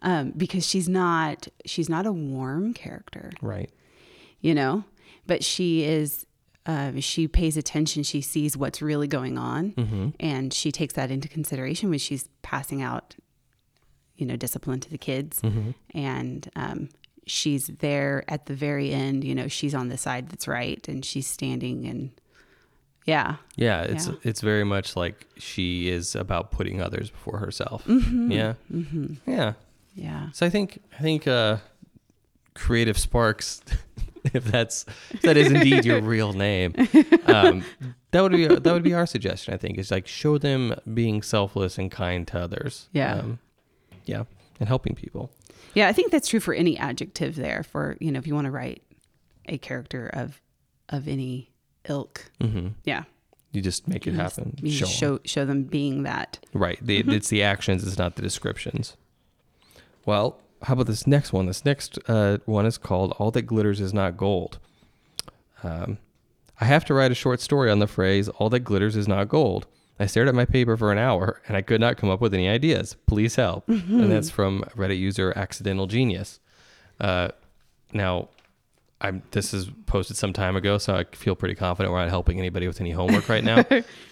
um, 0.00 0.32
because 0.34 0.66
she's 0.66 0.88
not 0.88 1.46
she's 1.66 1.88
not 1.90 2.06
a 2.06 2.12
warm 2.12 2.72
character, 2.72 3.30
right 3.42 3.70
you 4.40 4.54
know, 4.54 4.84
but 5.26 5.44
she 5.44 5.84
is 5.84 6.24
uh, 6.64 6.92
she 7.00 7.28
pays 7.28 7.56
attention. 7.58 8.02
She 8.02 8.20
sees 8.22 8.56
what's 8.56 8.80
really 8.80 9.08
going 9.08 9.36
on, 9.36 9.72
Mm-hmm. 9.72 10.08
and 10.20 10.54
she 10.54 10.70
takes 10.72 10.94
that 10.94 11.10
into 11.10 11.28
consideration 11.28 11.90
when 11.90 11.98
she's 11.98 12.28
passing 12.42 12.80
out, 12.80 13.14
you 14.16 14.24
know, 14.24 14.36
discipline 14.36 14.80
to 14.80 14.90
the 14.90 14.98
kids. 14.98 15.40
Mm-hmm. 15.42 15.70
And 15.94 16.48
um, 16.56 16.88
she's 17.26 17.66
there 17.66 18.24
at 18.28 18.46
the 18.46 18.54
very 18.54 18.90
end. 18.92 19.22
You 19.24 19.34
know, 19.34 19.48
she's 19.48 19.74
on 19.74 19.88
the 19.88 19.98
side 19.98 20.28
that's 20.30 20.46
right, 20.48 20.86
and 20.88 21.04
she's 21.04 21.26
standing 21.26 21.84
and 21.86 22.10
yeah, 23.08 23.36
Yeah, 23.56 23.82
it's 23.92 24.06
Yeah. 24.08 24.14
it's 24.28 24.40
very 24.42 24.64
much 24.64 24.94
like 24.96 25.26
she 25.38 25.88
is 25.88 26.14
about 26.14 26.50
putting 26.50 26.80
others 26.82 27.10
before 27.10 27.38
herself. 27.38 27.82
Yeah, 27.86 28.54
hmm 28.70 29.14
yeah. 29.26 29.52
yeah, 29.94 30.30
So 30.32 30.46
I 30.46 30.50
think 30.50 30.68
I 30.98 31.02
think 31.02 31.26
uh, 31.26 31.56
creative 32.54 32.98
sparks, 32.98 33.60
if 34.34 34.44
that's 34.44 34.84
if 35.10 35.22
that 35.22 35.36
is 35.36 35.50
indeed 35.50 35.84
your 35.84 36.00
real 36.14 36.32
name, 36.32 36.74
um, 37.26 37.64
that 38.10 38.20
would 38.22 38.32
be 38.32 38.46
that 38.46 38.72
would 38.72 38.82
be 38.82 38.94
our 38.94 39.06
suggestion. 39.06 39.54
I 39.54 39.56
think 39.56 39.78
is 39.78 39.90
like 39.90 40.06
show 40.06 40.38
them 40.38 40.74
being 40.92 41.22
selfless 41.22 41.78
and 41.78 41.90
kind 41.90 42.26
to 42.28 42.38
others. 42.40 42.88
Yeah. 42.92 43.14
um, 43.18 43.38
yeah, 44.04 44.24
and 44.60 44.68
helping 44.68 44.94
people. 44.94 45.30
yeah. 45.74 45.88
I 45.88 45.92
think 45.92 46.10
that's 46.12 46.28
true 46.28 46.40
for 46.40 46.54
any 46.54 46.78
adjective 46.78 47.36
there. 47.36 47.62
For 47.62 47.96
you 48.00 48.10
know, 48.12 48.18
if 48.18 48.26
you 48.26 48.34
want 48.34 48.46
to 48.46 48.50
write 48.50 48.82
a 49.46 49.58
character 49.58 50.08
of 50.12 50.40
of 50.88 51.06
any 51.08 51.50
ilk, 51.88 52.30
hmm 52.40 52.68
yeah, 52.84 53.04
You 53.52 53.60
just 53.62 53.88
make 53.88 54.06
it 54.06 54.12
you 54.12 54.16
happen. 54.16 54.56
You 54.62 54.70
show 54.70 54.86
show 54.86 55.06
'em. 55.14 55.16
show, 55.16 55.20
show 55.24 55.44
them 55.44 55.62
being 55.64 56.02
that. 56.04 56.38
Right. 56.52 56.78
The, 56.80 57.00
Mm-hmm. 57.02 57.10
It's 57.12 57.28
the 57.28 57.42
actions, 57.42 57.86
it's 57.86 57.98
not 57.98 58.16
the 58.16 58.22
descriptions. 58.22 58.96
Well, 60.06 60.38
how 60.62 60.74
about 60.74 60.86
this 60.86 61.06
next 61.06 61.32
one? 61.32 61.46
This 61.46 61.64
next 61.64 61.98
uh, 62.08 62.38
one 62.44 62.66
is 62.66 62.78
called 62.78 63.12
All 63.18 63.30
That 63.30 63.42
Glitters 63.42 63.80
Is 63.80 63.92
Not 63.94 64.16
Gold. 64.16 64.58
Um, 65.62 65.98
I 66.60 66.64
have 66.64 66.84
to 66.86 66.94
write 66.94 67.12
a 67.12 67.14
short 67.14 67.40
story 67.40 67.70
on 67.70 67.78
the 67.78 67.86
phrase 67.86 68.28
All 68.28 68.48
That 68.50 68.60
Glitters 68.60 68.96
Is 68.96 69.06
Not 69.08 69.28
Gold. 69.28 69.66
I 70.00 70.06
stared 70.06 70.28
at 70.28 70.34
my 70.34 70.44
paper 70.44 70.76
for 70.76 70.92
an 70.92 70.98
hour 70.98 71.40
and 71.48 71.56
I 71.56 71.62
could 71.62 71.80
not 71.80 71.96
come 71.96 72.08
up 72.10 72.20
with 72.20 72.32
any 72.34 72.48
ideas. 72.48 72.96
Please 73.06 73.34
help. 73.36 73.66
Mm-hmm. 73.66 74.00
And 74.00 74.12
that's 74.12 74.30
from 74.30 74.62
Reddit 74.76 74.98
user 74.98 75.32
Accidental 75.36 75.86
Genius. 75.86 76.38
Uh, 77.00 77.28
now, 77.92 78.28
I'm, 79.00 79.22
this 79.30 79.54
is 79.54 79.70
posted 79.86 80.16
some 80.16 80.32
time 80.32 80.56
ago, 80.56 80.78
so 80.78 80.94
I 80.94 81.04
feel 81.12 81.36
pretty 81.36 81.54
confident 81.54 81.92
we're 81.92 82.00
not 82.00 82.08
helping 82.08 82.38
anybody 82.38 82.66
with 82.66 82.80
any 82.80 82.90
homework 82.90 83.28
right 83.28 83.44
now. 83.44 83.64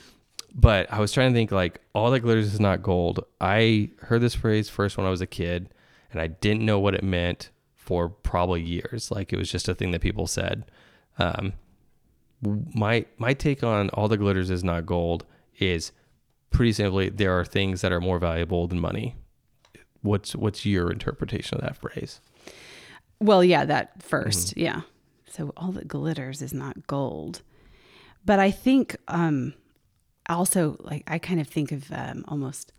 but 0.55 0.93
I 0.93 1.01
was 1.01 1.13
trying 1.13 1.33
to 1.33 1.35
think 1.35 1.51
like 1.51 1.81
all 1.93 2.11
that 2.13 2.21
glitters 2.21 2.53
is 2.55 2.61
not 2.61 2.83
gold. 2.83 3.25
I 3.41 3.91
heard 4.01 4.21
this 4.21 4.35
phrase 4.35 4.69
first 4.69 4.97
when 4.97 5.07
I 5.07 5.11
was 5.11 5.21
a 5.21 5.27
kid, 5.27 5.69
and 6.13 6.21
I 6.21 6.29
didn't 6.29 6.65
know 6.65 6.79
what 6.79 6.95
it 6.95 7.03
meant 7.03 7.51
for 7.75 8.09
probably 8.09 8.63
years. 8.63 9.11
Like 9.11 9.33
it 9.33 9.39
was 9.39 9.51
just 9.51 9.69
a 9.69 9.75
thing 9.75 9.91
that 9.91 10.01
people 10.01 10.27
said. 10.27 10.65
Um, 11.19 11.55
my 12.43 13.07
my 13.19 13.35
take 13.35 13.65
on 13.65 13.89
all 13.91 14.09
the 14.09 14.17
glitters 14.17 14.51
is 14.51 14.63
not 14.63 14.87
gold 14.87 15.25
is 15.59 15.93
pretty 16.51 16.73
simply 16.73 17.09
there 17.09 17.39
are 17.39 17.45
things 17.45 17.81
that 17.81 17.93
are 17.93 18.01
more 18.01 18.19
valuable 18.19 18.67
than 18.67 18.81
money. 18.81 19.17
What's 20.03 20.37
what's 20.37 20.65
your 20.65 20.91
interpretation 20.91 21.59
of 21.59 21.65
that 21.65 21.77
phrase? 21.77 22.21
Well, 23.21 23.43
yeah, 23.45 23.65
that 23.65 23.99
1st 24.01 24.51
Mm-hmm. 24.55 24.61
yeah. 24.61 24.81
So 25.31 25.53
all 25.57 25.73
that 25.73 25.89
glitters 25.89 26.41
is 26.43 26.53
not 26.55 26.87
gold. 26.87 27.43
But 28.25 28.39
I 28.41 28.51
think 28.51 28.97
um 29.09 29.55
also 30.29 30.77
like 30.81 31.05
I 31.07 31.19
kind 31.19 31.41
of 31.41 31.47
think 31.47 31.73
of 31.73 31.91
um 31.93 32.25
almost 32.29 32.73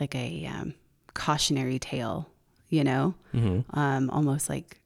like 0.00 0.14
a 0.14 0.46
um 0.46 0.74
cautionary 1.14 1.78
tale, 1.78 2.28
you 2.68 2.84
know? 2.84 3.14
Mm-hmm. 3.34 3.78
Um 3.78 4.10
almost 4.10 4.48
like 4.48 4.80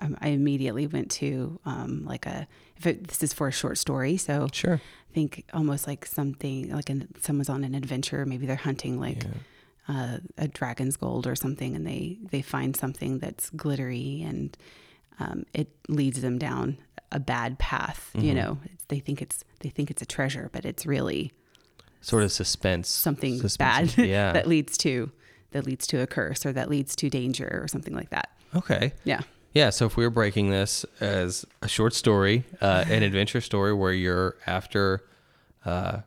um, 0.00 0.16
I 0.20 0.28
immediately 0.28 0.86
went 0.86 1.10
to 1.12 1.58
um 1.64 2.04
like 2.06 2.26
a 2.26 2.46
if 2.76 2.86
it, 2.86 3.06
this 3.08 3.22
is 3.22 3.32
for 3.32 3.48
a 3.48 3.52
short 3.52 3.78
story, 3.78 4.16
so 4.16 4.48
Sure. 4.52 4.80
I 5.10 5.14
think 5.14 5.44
almost 5.52 5.86
like 5.86 6.06
something 6.06 6.70
like 6.70 6.90
an, 6.90 7.08
someone's 7.20 7.48
on 7.48 7.62
an 7.64 7.74
adventure, 7.74 8.24
maybe 8.26 8.46
they're 8.46 8.56
hunting 8.56 8.98
like 9.00 9.24
uh, 9.88 10.18
a 10.38 10.48
dragon's 10.48 10.96
gold 10.96 11.26
or 11.26 11.34
something, 11.36 11.74
and 11.76 11.86
they 11.86 12.18
they 12.30 12.42
find 12.42 12.74
something 12.76 13.18
that's 13.18 13.50
glittery, 13.50 14.22
and 14.22 14.56
um, 15.20 15.44
it 15.54 15.68
leads 15.88 16.20
them 16.22 16.38
down 16.38 16.78
a 17.12 17.20
bad 17.20 17.58
path. 17.58 18.10
You 18.14 18.32
Mhm. 18.32 18.34
know, 18.34 18.58
they 18.88 18.98
think 19.00 19.20
it's 19.22 19.44
they 19.60 19.68
think 19.68 19.90
it's 19.90 20.02
a 20.02 20.06
treasure, 20.06 20.50
but 20.52 20.64
it's 20.64 20.84
really 20.86 21.32
Sort 22.00 22.22
of 22.22 22.32
suspense. 22.32 22.88
something 22.88 23.38
suspense. 23.40 23.94
bad 23.96 24.06
Yeah. 24.08 24.32
that 24.32 24.46
leads 24.46 24.76
to 24.78 25.10
that 25.52 25.64
leads 25.66 25.86
to 25.88 26.00
a 26.00 26.06
curse 26.06 26.44
or 26.44 26.52
that 26.52 26.68
leads 26.68 26.96
to 26.96 27.08
danger 27.08 27.60
or 27.62 27.68
something 27.68 27.94
like 27.94 28.10
that. 28.10 28.30
okay. 28.56 28.92
Yeah. 29.04 29.20
Yeah, 29.52 29.70
so 29.70 29.86
if 29.86 29.96
we 29.96 30.02
were 30.04 30.10
breaking 30.10 30.50
this 30.50 30.84
as 31.00 31.44
a 31.62 31.68
short 31.68 31.94
story, 31.94 32.42
uh, 32.60 32.84
an 32.88 33.04
adventure 33.04 33.40
story 33.40 33.72
where 33.72 33.92
you're 33.92 34.34
after 34.48 35.04
uh, 35.64 35.98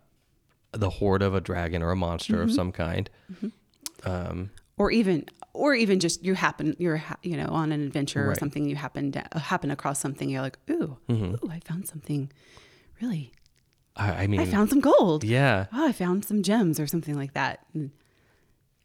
the 0.73 0.89
hoard 0.89 1.21
of 1.21 1.33
a 1.33 1.39
dragon 1.39 1.81
or 1.81 1.91
a 1.91 1.95
monster 1.95 2.33
Mm-hmm. 2.33 2.43
of 2.43 2.51
some 2.51 2.71
kind, 2.73 3.09
um, 4.05 4.49
or 4.77 4.91
even 4.91 5.25
or 5.53 5.73
even 5.73 5.99
just 5.99 6.23
you 6.23 6.33
happen 6.35 6.75
you're 6.79 6.97
ha- 6.97 7.17
you 7.23 7.35
know 7.37 7.47
on 7.47 7.71
an 7.71 7.81
adventure 7.85 8.29
or 8.29 8.35
something 8.35 8.69
you 8.69 8.75
happen 8.75 9.11
to 9.11 9.23
happen 9.39 9.71
across 9.71 9.99
something 9.99 10.29
you're 10.29 10.41
like 10.41 10.57
ooh 10.69 10.97
Mhm. 11.09 11.43
ooh 11.43 11.49
I 11.51 11.59
found 11.61 11.87
something 11.87 12.31
really 13.01 13.31
I, 13.95 14.23
I 14.23 14.27
mean, 14.27 14.39
I 14.39 14.45
found 14.45 14.69
some 14.69 14.79
gold 14.79 15.23
yeah, 15.23 15.65
oh 15.73 15.87
I 15.87 15.91
found 15.91 16.23
some 16.25 16.43
gems 16.43 16.79
or 16.79 16.85
something 16.87 17.15
like 17.15 17.33
that 17.33 17.65
And 17.73 17.89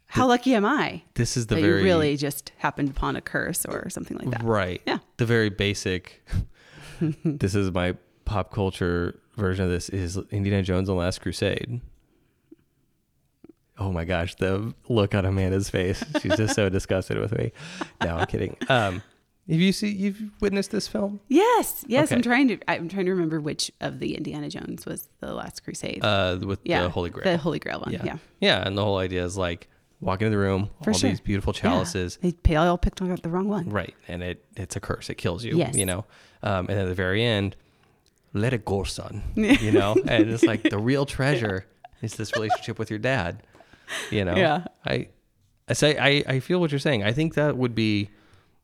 how 0.06 0.26
lucky 0.26 0.54
am 0.54 0.64
I 0.64 1.02
this 1.14 1.36
is 1.36 1.46
the 1.48 1.56
very 1.56 1.80
you 1.80 1.84
really 1.84 2.16
just 2.16 2.52
happened 2.58 2.88
upon 2.90 3.16
a 3.16 3.20
curse 3.20 3.64
or 3.66 3.90
something 3.90 4.16
like 4.18 4.30
that 4.30 4.42
right. 4.42 4.80
Yeah. 4.86 4.98
the 5.18 5.26
very 5.26 5.50
basic. 5.50 6.26
this 7.24 7.54
is 7.54 7.70
my 7.72 7.96
pop 8.24 8.52
culture 8.52 9.18
version 9.36 9.64
of 9.66 9.70
this 9.70 9.88
is 9.88 10.16
Indiana 10.30 10.62
Jones 10.62 10.88
and 10.88 10.96
the 10.96 11.00
Last 11.00 11.20
Crusade. 11.20 11.80
Oh 13.82 13.90
my 13.92 14.04
gosh, 14.04 14.34
the 14.36 14.72
look 14.88 15.14
on 15.14 15.24
Amanda's 15.24 15.68
face. 15.70 16.02
She's 16.20 16.36
just 16.36 16.54
so 16.54 16.68
disgusted 16.78 17.18
with 17.18 17.36
me. 17.36 17.52
No, 18.02 18.16
I'm 18.16 18.26
kidding. 18.26 18.56
Um, 18.68 19.02
have 19.50 19.60
you 19.60 19.72
see 19.72 19.88
you've 19.88 20.22
witnessed 20.40 20.70
this 20.70 20.86
film? 20.86 21.18
yes 21.28 21.84
yes 21.88 22.12
I'm 22.12 22.22
trying 22.22 22.46
to 22.48 22.58
I'm 22.70 22.88
trying 22.88 23.06
to 23.06 23.10
remember 23.10 23.40
which 23.40 23.72
of 23.80 23.98
the 23.98 24.14
Indiana 24.16 24.48
Jones 24.48 24.86
was 24.86 25.08
the 25.20 25.34
last 25.34 25.64
crusade 25.64 26.04
Uh, 26.04 26.38
with 26.42 26.60
yeah 26.64 26.82
the 26.82 26.88
Holy 26.90 27.10
Grail. 27.10 27.24
the 27.24 27.36
Holy 27.38 27.58
Grail 27.58 27.80
one 27.80 27.92
yeah. 27.92 28.04
yeah, 28.04 28.16
yeah, 28.40 28.66
and 28.66 28.78
the 28.78 28.84
whole 28.84 28.98
idea 28.98 29.24
is 29.24 29.36
like 29.36 29.68
walk 30.00 30.20
into 30.22 30.30
the 30.30 30.38
room, 30.38 30.70
For 30.84 30.90
all 30.90 30.98
sure. 30.98 31.10
these 31.10 31.20
beautiful 31.20 31.52
chalices, 31.52 32.18
Yeah. 32.22 32.30
they 32.44 32.54
all 32.56 32.78
picked 32.78 33.02
on 33.02 33.14
the 33.16 33.28
wrong 33.28 33.48
one 33.48 33.68
right? 33.68 33.94
And 34.06 34.22
it 34.22 34.44
it's 34.56 34.76
a 34.76 34.80
curse. 34.80 35.10
It 35.10 35.16
kills 35.16 35.44
you. 35.44 35.56
Yes. 35.56 35.76
You 35.76 35.86
know. 35.86 36.04
Um, 36.44 36.66
and 36.68 36.78
at 36.78 36.86
the 36.86 36.94
very 36.94 37.24
end, 37.24 37.56
let 38.32 38.52
it 38.52 38.64
go, 38.64 38.84
son. 38.84 39.22
You 39.36 39.72
know, 39.72 39.96
and 40.06 40.30
it's 40.30 40.44
like 40.44 40.62
the 40.70 40.78
real 40.78 41.04
treasure 41.18 41.66
is 42.00 42.14
this 42.14 42.32
relationship 42.34 42.78
with 42.78 42.90
your 42.90 42.98
dad. 43.00 43.42
You 44.10 44.24
know. 44.24 44.36
Yeah. 44.36 44.64
I, 44.84 45.08
I 45.68 45.72
say 45.74 45.96
I 45.98 46.24
I 46.34 46.40
feel 46.40 46.60
what 46.60 46.70
you're 46.72 46.78
saying. 46.80 47.02
I 47.04 47.12
think 47.12 47.34
that 47.34 47.56
would 47.56 47.74
be 47.74 48.10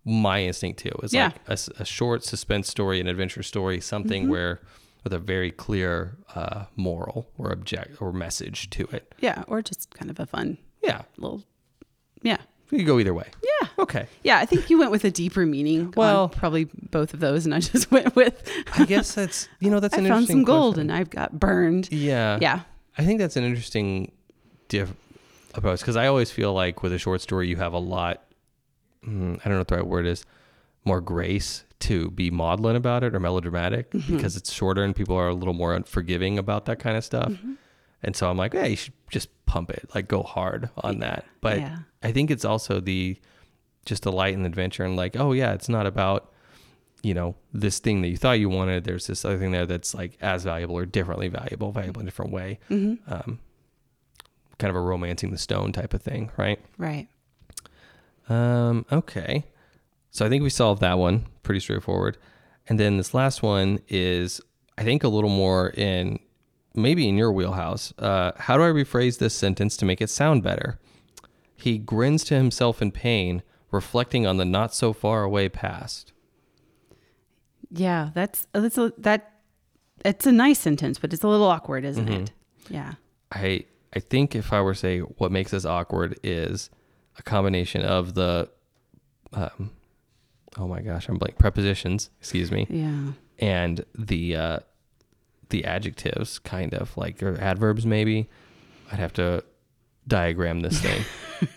my 0.05 0.43
instinct 0.43 0.81
too. 0.81 0.93
Is 1.03 1.13
Yeah. 1.13 1.33
like 1.49 1.59
a 1.79 1.85
short 1.85 2.25
suspense 2.25 2.69
story, 2.69 3.01
an 3.01 3.07
adventure 3.09 3.43
story, 3.43 3.81
something 3.81 4.23
Mm-hmm. 4.23 4.31
where 4.33 4.61
with 5.05 5.13
a 5.13 5.19
very 5.19 5.51
clear 5.51 6.17
uh, 6.35 6.65
moral 6.77 7.29
or 7.39 7.53
object 7.53 8.01
or 8.03 8.13
message 8.13 8.69
to 8.71 8.85
it. 8.93 9.15
yeah 9.21 9.45
or 9.47 9.63
just 9.63 9.91
kind 9.95 10.11
of 10.11 10.19
a 10.21 10.27
fun 10.27 10.59
Yeah. 10.83 11.03
little 11.17 11.43
yeah 12.23 12.39
You 12.71 12.79
could 12.79 12.87
go 12.87 12.99
either 12.99 13.15
way. 13.15 13.27
yeah 13.43 13.69
Okay. 13.79 14.07
yeah 14.25 14.39
i 14.39 14.45
think 14.45 14.69
you 14.71 14.77
went 14.79 14.91
with 14.91 15.05
a 15.05 15.11
deeper 15.11 15.47
meaning 15.47 15.95
Well- 15.97 16.29
probably 16.29 16.65
both 16.91 17.15
of 17.15 17.21
those 17.21 17.47
and 17.47 17.55
i 17.55 17.61
just 17.73 17.91
went 17.93 18.15
with 18.17 18.43
I 18.77 18.85
guess 18.85 19.15
that's 19.15 19.49
you 19.61 19.71
know 19.71 19.79
that's 19.81 19.95
i 19.99 19.99
an 19.99 20.05
found 20.05 20.23
interesting 20.23 20.39
some 20.39 20.45
gold 20.45 20.75
question. 20.75 20.91
and 20.91 20.99
i've 20.99 21.11
got 21.11 21.39
burned 21.39 21.89
yeah 21.93 22.39
yeah 22.43 22.61
I 22.99 23.05
think 23.05 23.21
that's 23.21 23.37
an 23.37 23.45
interesting 23.45 24.11
diff 24.69 24.93
approach 25.55 25.81
because 25.81 25.97
I 25.97 26.07
always 26.07 26.31
feel 26.31 26.53
like 26.53 26.83
with 26.83 26.93
a 26.93 26.99
short 26.99 27.21
story 27.21 27.49
you 27.49 27.57
have 27.57 27.73
a 27.73 27.79
lot. 27.79 28.23
Mm, 29.07 29.39
I 29.41 29.45
don't 29.45 29.53
know 29.55 29.59
what 29.59 29.69
the 29.69 29.77
right 29.77 29.87
word 29.87 30.07
is. 30.07 30.25
More 30.85 31.01
grace 31.01 31.65
to 31.81 32.11
be 32.11 32.31
maudlin 32.31 32.77
about 32.77 33.05
it 33.05 33.15
or 33.15 33.21
melodramatic 33.21 33.91
Mm-hmm. 33.91 34.17
because 34.17 34.37
it's 34.37 34.53
shorter 34.53 34.83
and 34.83 34.95
people 34.97 35.17
are 35.17 35.29
a 35.29 35.35
little 35.35 35.55
more 35.55 35.75
unforgiving 35.75 36.39
about 36.39 36.65
that 36.67 36.79
kind 36.79 36.97
of 36.97 37.05
stuff. 37.05 37.31
Mm-hmm. 37.33 37.55
And 38.03 38.15
so 38.17 38.31
I'm 38.31 38.37
like, 38.37 38.53
hey, 38.53 38.71
you 38.71 38.77
should 38.77 38.95
just 39.11 39.29
pump 39.47 39.71
it, 39.71 39.89
like 39.95 40.07
go 40.09 40.23
hard 40.23 40.71
on 40.79 40.99
that. 41.01 41.25
But 41.41 41.59
yeah 41.59 41.79
I 42.03 42.13
think 42.13 42.31
it's 42.31 42.45
also 42.45 42.79
the 42.81 43.17
just 43.85 44.03
the 44.05 44.13
light 44.13 44.35
and 44.37 44.45
adventure 44.47 44.85
and 44.85 44.97
like, 44.97 45.17
oh 45.17 45.33
yeah, 45.33 45.53
it's 45.53 45.69
not 45.69 45.87
about 45.87 46.33
you 47.03 47.15
know 47.15 47.35
this 47.53 47.79
thing 47.79 48.03
that 48.03 48.09
you 48.09 48.17
thought 48.17 48.39
you 48.41 48.49
wanted. 48.49 48.85
There's 48.85 49.07
this 49.07 49.25
other 49.25 49.39
thing 49.39 49.51
there 49.53 49.67
that's 49.67 49.95
like 49.95 50.17
as 50.21 50.45
valuable 50.45 50.77
or 50.77 50.85
differently 50.87 51.29
valuable, 51.29 51.71
valuable 51.73 52.01
in 52.01 52.07
a 52.07 52.11
different 52.11 52.33
way. 52.33 52.59
hmm 52.69 52.95
Um, 53.09 53.39
kind 54.59 54.71
of 54.71 54.77
a 54.77 54.81
romancing 54.81 55.31
the 55.31 55.39
stone 55.39 55.73
type 55.73 55.95
of 55.95 56.03
thing, 56.03 56.31
right? 56.37 56.59
right 56.77 57.09
Um, 58.29 58.85
okay, 58.93 59.45
so 60.11 60.27
I 60.27 60.29
think 60.29 60.43
we 60.43 60.51
solved 60.51 60.81
that 60.83 60.99
one. 60.99 61.27
Pretty 61.43 61.61
straightforward. 61.61 62.19
And 62.69 62.79
then 62.79 62.97
this 62.99 63.15
last 63.15 63.43
one 63.43 63.79
is, 63.89 64.41
I 64.77 64.85
think, 64.85 65.03
a 65.05 65.09
little 65.09 65.31
more 65.31 65.71
in 65.71 66.19
maybe 66.75 67.09
in 67.09 67.17
your 67.17 67.33
wheelhouse. 67.33 67.93
Uh, 67.99 68.33
how 68.37 68.57
do 68.57 68.63
I 68.63 68.69
rephrase 68.69 69.19
this 69.19 69.35
sentence 69.35 69.77
to 69.79 69.85
make 69.87 70.01
it 70.03 70.11
sound 70.11 70.43
better? 70.43 70.79
He 71.57 71.79
grins 71.79 72.25
to 72.25 72.35
himself 72.35 72.83
in 72.83 72.93
pain, 72.93 73.43
reflecting 73.71 74.27
on 74.27 74.37
the 74.37 74.45
not 74.45 74.75
so 74.75 74.93
far 74.93 75.23
away 75.23 75.49
past. 75.49 76.13
yeah 77.71 78.11
that's 78.15 78.47
that's 78.53 78.79
a, 78.79 78.93
that 78.99 79.33
it's 80.05 80.27
a 80.27 80.33
nice 80.33 80.59
sentence, 80.61 80.99
but 80.99 81.13
it's 81.13 81.25
a 81.25 81.29
little 81.29 81.47
awkward, 81.49 81.85
isn't 81.85 82.07
Mm-hmm. 82.07 82.23
it? 82.25 82.33
Yeah. 82.71 82.95
I 83.33 83.65
I 83.99 84.01
think 84.01 84.37
if 84.37 84.53
I 84.53 84.61
were 84.61 84.75
to 84.75 84.79
say 84.79 85.01
what 85.01 85.33
makes 85.33 85.51
this 85.51 85.65
awkward 85.65 86.19
is 86.23 86.71
a 87.19 87.23
combination 87.23 87.83
of 87.83 88.15
the 88.15 88.49
um 89.33 89.71
oh 90.57 90.69
my 90.69 90.81
gosh, 90.81 91.09
I'm 91.09 91.17
blank 91.19 91.37
prepositions, 91.39 92.11
excuse 92.21 92.53
me, 92.53 92.67
Yeah. 92.71 93.13
and 93.41 93.85
the 93.99 94.37
uh 94.37 94.59
the 95.49 95.65
adjectives 95.65 96.39
kind 96.39 96.75
of 96.75 96.97
like 96.97 97.23
or 97.23 97.37
adverbs 97.41 97.85
maybe. 97.85 98.29
I'd 98.93 99.01
have 99.01 99.13
to 99.15 99.43
diagram 100.07 100.61
this 100.61 100.81
thing. 100.81 101.05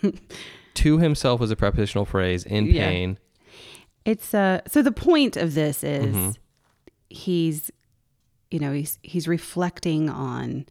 to 0.74 0.98
himself 0.98 1.40
was 1.40 1.50
a 1.52 1.56
prepositional 1.56 2.04
phrase 2.06 2.44
in 2.44 2.66
Yeah. 2.66 2.88
pain. 2.88 3.18
It's 4.04 4.34
uh 4.34 4.62
so 4.66 4.82
the 4.82 4.90
point 4.92 5.36
of 5.36 5.54
this 5.54 5.84
is 5.84 6.14
Mhm. 6.16 6.36
he's 7.08 7.70
you 8.50 8.58
know, 8.58 8.72
he's 8.72 8.98
he's 9.02 9.28
reflecting 9.28 10.10
on 10.10 10.66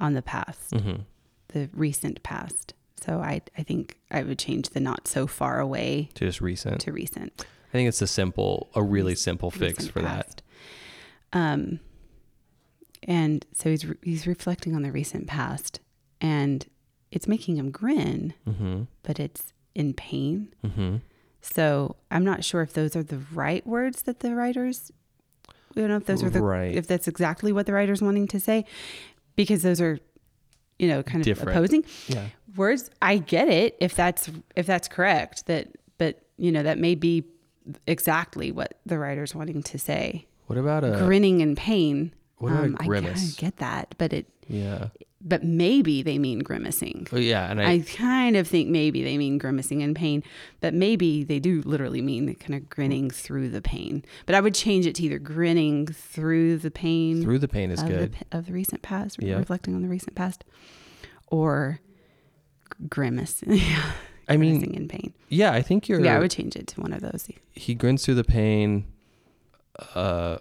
on 0.00 0.14
the 0.14 0.22
past, 0.22 0.70
Mhm. 0.72 1.04
the 1.48 1.68
recent 1.72 2.22
past. 2.22 2.74
So 3.00 3.20
I 3.20 3.42
I 3.56 3.62
think 3.62 3.98
I 4.10 4.22
would 4.22 4.38
change 4.38 4.70
the 4.70 4.80
not 4.80 5.06
so 5.08 5.26
far 5.26 5.60
away 5.60 6.08
To 6.14 6.24
just 6.26 6.40
recent. 6.40 6.80
to 6.82 6.92
recent. 6.92 7.44
I 7.68 7.72
think 7.72 7.88
it's 7.88 8.02
a 8.02 8.06
simple 8.06 8.70
a 8.74 8.82
really 8.82 9.14
simple 9.14 9.50
fix 9.50 9.78
recent 9.78 9.92
for 9.92 10.02
that. 10.02 10.42
Um 11.32 11.80
and 13.04 13.46
so 13.54 13.70
he's 13.70 13.84
re- 13.86 13.96
he's 14.02 14.26
reflecting 14.26 14.74
on 14.74 14.82
the 14.82 14.90
recent 14.92 15.26
past 15.26 15.80
and 16.20 16.66
it's 17.10 17.28
making 17.28 17.56
him 17.56 17.70
grin, 17.70 18.34
Mhm. 18.46 18.88
but 19.02 19.20
it's 19.20 19.52
in 19.74 19.94
pain. 19.94 20.52
Mhm. 20.64 21.00
So 21.40 21.96
I'm 22.10 22.24
not 22.24 22.44
sure 22.44 22.62
if 22.62 22.72
those 22.72 22.96
are 22.96 23.02
the 23.04 23.18
right 23.32 23.64
words 23.66 24.02
that 24.02 24.20
the 24.20 24.34
writers. 24.34 24.90
I 25.76 25.80
don't 25.82 25.88
know 25.90 25.96
if 25.96 26.06
those 26.06 26.22
are 26.24 26.30
the 26.30 26.42
Right. 26.42 26.74
if 26.74 26.86
that's 26.88 27.06
exactly 27.06 27.52
what 27.52 27.66
the 27.66 27.72
writer's 27.72 28.02
wanting 28.02 28.26
to 28.28 28.40
say, 28.40 28.64
because 29.38 29.62
those 29.62 29.80
are, 29.80 29.98
you 30.78 30.88
know, 30.88 31.02
kind 31.02 31.20
of 31.20 31.24
Different. 31.24 31.50
opposing 31.56 31.84
Yeah. 32.08 32.26
words. 32.56 32.90
I 33.00 33.16
get 33.18 33.48
it 33.48 33.76
if 33.80 33.94
that's 33.94 34.28
if 34.56 34.66
that's 34.66 34.88
correct. 34.88 35.46
That 35.46 35.68
but 35.96 36.20
you 36.36 36.52
know 36.52 36.62
that 36.64 36.78
may 36.78 36.94
be 36.94 37.24
exactly 37.86 38.50
what 38.52 38.78
the 38.84 38.98
writer's 38.98 39.34
wanting 39.34 39.62
to 39.62 39.78
say. 39.78 40.26
What 40.46 40.58
about 40.58 40.84
a 40.84 40.96
Grinning 40.98 41.40
in 41.40 41.54
pain. 41.56 42.12
Um, 42.12 42.12
what 42.38 42.52
about 42.52 42.60
a 42.64 42.64
I 42.64 42.68
kinda 42.68 42.84
grimace? 42.86 43.36
get 43.36 43.56
that, 43.58 43.94
but 43.98 44.12
it 44.12 44.26
yeah. 44.48 44.88
but 45.20 45.42
maybe 45.44 46.02
they 46.02 46.18
mean 46.18 46.40
grimacing. 46.40 47.06
Oh 47.12 47.16
yeah, 47.18 47.50
and 47.50 47.60
I, 47.60 47.72
I 47.72 47.78
kind 47.80 48.36
of 48.36 48.46
think 48.48 48.68
maybe 48.68 49.02
they 49.04 49.18
mean 49.18 49.38
grimacing 49.38 49.80
in 49.80 49.94
pain, 49.94 50.22
but 50.60 50.74
maybe 50.74 51.22
they 51.24 51.38
do 51.38 51.62
literally 51.64 52.00
mean 52.02 52.34
kind 52.36 52.54
of 52.54 52.68
grinning 52.68 53.10
through 53.10 53.50
the 53.50 53.60
pain. 53.62 54.04
But 54.26 54.34
I 54.34 54.40
would 54.40 54.54
change 54.54 54.86
it 54.86 54.94
to 54.96 55.02
either 55.02 55.18
grinning 55.18 55.86
through 55.86 56.58
the 56.58 56.70
pain 56.70 57.22
through 57.22 57.38
the 57.40 57.48
pain 57.48 57.70
is 57.70 57.82
of, 57.82 57.88
good. 57.88 58.16
The, 58.30 58.38
of 58.38 58.46
the 58.46 58.52
recent 58.52 58.82
past, 58.82 59.18
Yeah. 59.20 59.36
reflecting 59.36 59.74
on 59.74 59.82
the 59.82 59.88
recent 59.88 60.14
past, 60.14 60.44
or 61.26 61.80
grimace. 62.88 63.42
yeah, 63.46 63.92
I 64.28 64.36
mean, 64.36 64.60
grimacing 64.60 64.74
in 64.74 64.88
pain. 64.88 65.14
yeah, 65.28 65.52
I 65.52 65.62
think 65.62 65.88
you're. 65.88 66.00
Yeah, 66.00 66.16
I 66.16 66.18
would 66.20 66.30
change 66.30 66.56
it 66.56 66.66
to 66.68 66.80
one 66.80 66.92
of 66.92 67.00
those. 67.00 67.28
he 67.52 67.74
grins 67.74 68.04
through 68.04 68.14
the 68.14 68.24
pain 68.24 68.86
uh, 69.94 70.38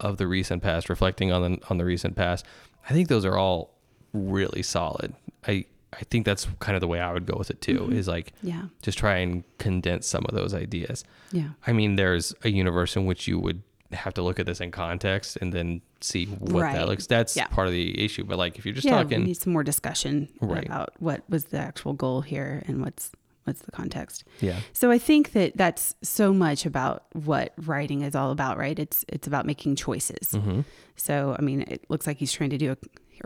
of 0.00 0.16
the 0.18 0.26
recent 0.26 0.62
past, 0.62 0.88
reflecting 0.88 1.32
on 1.32 1.42
the 1.42 1.58
on 1.70 1.78
the 1.78 1.84
recent 1.84 2.16
past. 2.16 2.44
I 2.88 2.92
think 2.92 3.08
those 3.08 3.24
are 3.24 3.36
all 3.36 3.74
really 4.12 4.62
solid. 4.62 5.14
I 5.46 5.66
I 5.94 6.04
think 6.10 6.24
that's 6.24 6.46
kind 6.60 6.74
of 6.74 6.80
the 6.80 6.86
way 6.88 7.00
I 7.00 7.12
would 7.12 7.26
go 7.26 7.36
with 7.36 7.50
it 7.50 7.60
too. 7.60 7.80
Mm-hmm. 7.80 7.92
Is 7.98 8.08
like 8.08 8.32
Yeah, 8.42 8.64
just 8.82 8.98
try 8.98 9.16
and 9.18 9.44
condense 9.58 10.06
some 10.06 10.24
of 10.28 10.34
those 10.34 10.54
ideas. 10.54 11.04
yeah, 11.32 11.50
I 11.66 11.72
mean, 11.72 11.96
there's 11.96 12.34
a 12.44 12.50
universe 12.50 12.96
in 12.96 13.04
which 13.06 13.28
you 13.28 13.38
would 13.38 13.62
have 13.92 14.14
to 14.14 14.22
look 14.22 14.40
at 14.40 14.46
this 14.46 14.60
in 14.62 14.70
context 14.70 15.36
and 15.42 15.52
then 15.52 15.82
see 16.00 16.24
what 16.24 16.62
that 16.72 16.88
looks. 16.88 17.06
That's 17.06 17.36
Yeah. 17.36 17.46
part 17.48 17.66
of 17.66 17.74
the 17.74 18.02
issue. 18.02 18.24
But 18.24 18.38
like 18.38 18.56
if 18.58 18.64
you're 18.64 18.74
just 18.74 18.86
yeah. 18.86 19.02
talking, 19.02 19.20
we 19.20 19.26
need 19.26 19.36
some 19.36 19.52
more 19.52 19.62
discussion 19.62 20.28
Right. 20.40 20.64
about 20.64 20.94
what 20.98 21.22
was 21.28 21.44
the 21.46 21.58
actual 21.58 21.92
goal 21.92 22.22
here 22.22 22.62
and 22.66 22.80
what's 22.80 23.12
what's 23.44 23.62
the 23.62 23.72
context. 23.72 24.24
yeah, 24.40 24.60
So 24.72 24.90
I 24.90 24.98
think 24.98 25.32
that 25.32 25.56
that's 25.56 25.94
so 26.02 26.32
much 26.32 26.64
about 26.66 27.04
what 27.12 27.52
writing 27.66 28.02
is 28.02 28.14
all 28.14 28.30
about, 28.30 28.56
right? 28.58 28.78
It's 28.78 29.04
it's 29.08 29.26
about 29.26 29.46
making 29.46 29.76
choices. 29.76 30.32
hmm 30.32 30.60
So 30.96 31.36
I 31.38 31.42
mean, 31.42 31.62
it 31.62 31.84
looks 31.88 32.06
like 32.06 32.18
he's 32.18 32.32
trying 32.32 32.50
to 32.50 32.58
do 32.58 32.72
a, 32.72 32.76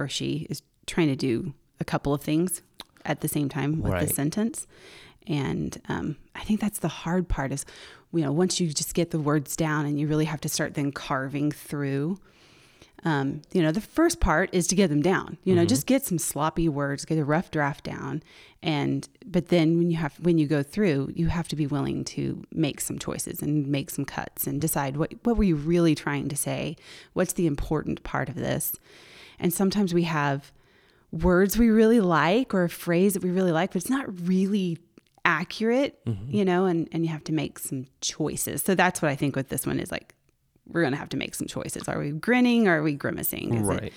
or 0.00 0.09
she 0.09 0.46
is 0.50 0.62
trying 0.87 1.09
to 1.09 1.16
do 1.16 1.52
a 1.81 1.85
couple 1.85 2.12
of 2.14 2.22
things 2.22 2.62
at 3.05 3.20
the 3.20 3.29
same 3.29 3.48
time 3.48 3.81
with 3.83 3.92
Right. 3.92 4.09
the 4.09 4.14
sentence, 4.14 4.66
and 5.26 5.81
um, 5.88 6.16
I 6.35 6.42
think 6.44 6.61
that's 6.61 6.79
the 6.79 6.88
hard 6.88 7.29
part. 7.29 7.52
Is 7.52 7.64
you 8.12 8.22
know 8.22 8.33
once 8.33 8.61
you 8.61 8.72
just 8.72 8.94
get 8.94 9.11
the 9.11 9.18
words 9.20 9.57
down 9.57 9.87
and 9.87 9.98
you 10.00 10.07
really 10.07 10.24
have 10.26 10.40
to 10.42 10.48
start 10.48 10.74
then 10.74 10.92
carving 10.92 11.52
through. 11.52 12.18
Um, 13.07 13.42
you 13.53 13.62
know, 13.62 13.71
the 13.71 13.81
first 13.81 14.19
part 14.19 14.51
is 14.53 14.66
to 14.66 14.75
get 14.75 14.88
them 14.88 15.01
down. 15.01 15.38
You 15.45 15.55
know, 15.55 15.64
just 15.64 15.87
get 15.87 16.05
some 16.05 16.19
sloppy 16.19 16.69
words, 16.69 17.05
get 17.05 17.19
a 17.19 17.25
rough 17.25 17.53
draft 17.53 17.85
down, 17.85 18.21
and 18.64 19.09
but 19.25 19.47
then 19.47 19.79
when 19.79 19.92
you 19.92 19.97
have 19.97 20.19
when 20.19 20.38
you 20.38 20.49
go 20.49 20.64
through, 20.64 21.12
you 21.14 21.29
have 21.29 21.47
to 21.49 21.57
be 21.57 21.69
willing 21.69 22.03
to 22.16 22.42
make 22.51 22.81
some 22.81 22.99
choices 22.99 23.42
and 23.42 23.69
make 23.69 23.90
some 23.90 24.05
cuts 24.05 24.49
and 24.49 24.61
decide 24.61 24.97
what 24.97 25.14
what 25.23 25.37
were 25.37 25.45
you 25.45 25.55
really 25.55 25.95
trying 25.95 26.29
to 26.29 26.37
say? 26.37 26.77
What's 27.12 27.35
the 27.35 27.47
important 27.47 28.03
part 28.03 28.29
of 28.29 28.35
this? 28.35 28.75
And 29.38 29.55
sometimes 29.55 29.95
we 29.95 30.03
have 30.03 30.51
words 31.12 31.57
we 31.57 31.71
really 31.71 32.01
like 32.01 32.53
or 32.55 32.64
a 32.64 32.69
phrase 32.69 33.14
that 33.14 33.23
we 33.23 33.31
really 33.31 33.53
like, 33.53 33.71
but 33.71 33.83
it's 33.83 33.90
not 33.90 34.07
really 34.27 34.79
accurate, 35.25 36.01
you 36.29 36.45
know, 36.45 36.64
and, 36.66 36.88
and 36.90 37.05
you 37.05 37.12
have 37.12 37.23
to 37.25 37.33
make 37.33 37.61
some 37.61 37.87
choices. 38.01 38.62
So 38.62 38.75
that's 38.75 39.01
what 39.01 39.12
I 39.12 39.14
think 39.14 39.37
with 39.37 39.49
this 39.49 39.64
one 39.64 39.79
is 39.79 39.92
like, 39.92 40.15
we're 40.68 40.83
going 40.83 40.92
to 40.92 40.98
have 40.98 41.09
to 41.11 41.16
make 41.16 41.35
some 41.35 41.46
choices. 41.46 41.88
Are 41.88 41.98
we 41.98 42.11
grinning 42.12 42.68
or 42.68 42.79
are 42.79 42.83
we 42.83 42.94
grimacing? 42.94 43.55
Is 43.55 43.62
right. 43.62 43.83
It, 43.85 43.92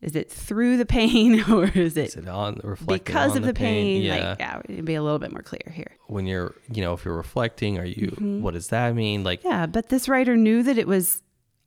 is 0.00 0.14
it 0.14 0.30
through 0.30 0.76
the 0.76 0.84
pain 0.84 1.42
or 1.50 1.64
is 1.64 1.96
it 1.96 2.08
Is 2.08 2.16
it 2.16 2.28
on 2.28 2.60
because 2.86 3.32
on 3.32 3.38
of 3.38 3.44
the 3.44 3.54
pain? 3.54 4.02
Yeah. 4.02 4.30
Like, 4.30 4.38
yeah, 4.38 4.60
it'd 4.68 4.84
be 4.84 4.94
a 4.96 5.02
little 5.02 5.18
bit 5.18 5.32
more 5.32 5.42
clear 5.42 5.72
here. 5.72 5.96
when 6.08 6.26
you're, 6.26 6.54
you 6.70 6.82
know, 6.82 6.92
if 6.92 7.04
you're 7.04 7.16
reflecting, 7.16 7.78
are 7.78 7.86
you? 7.86 8.08
Mm-hmm. 8.08 8.42
What 8.42 8.54
does 8.54 8.68
that 8.68 8.94
mean? 8.94 9.24
Like, 9.24 9.42
Yeah, 9.44 9.66
but 9.66 9.88
this 9.88 10.08
writer 10.08 10.36
knew 10.36 10.62
that 10.62 10.76
it 10.76 10.86
was 10.86 11.22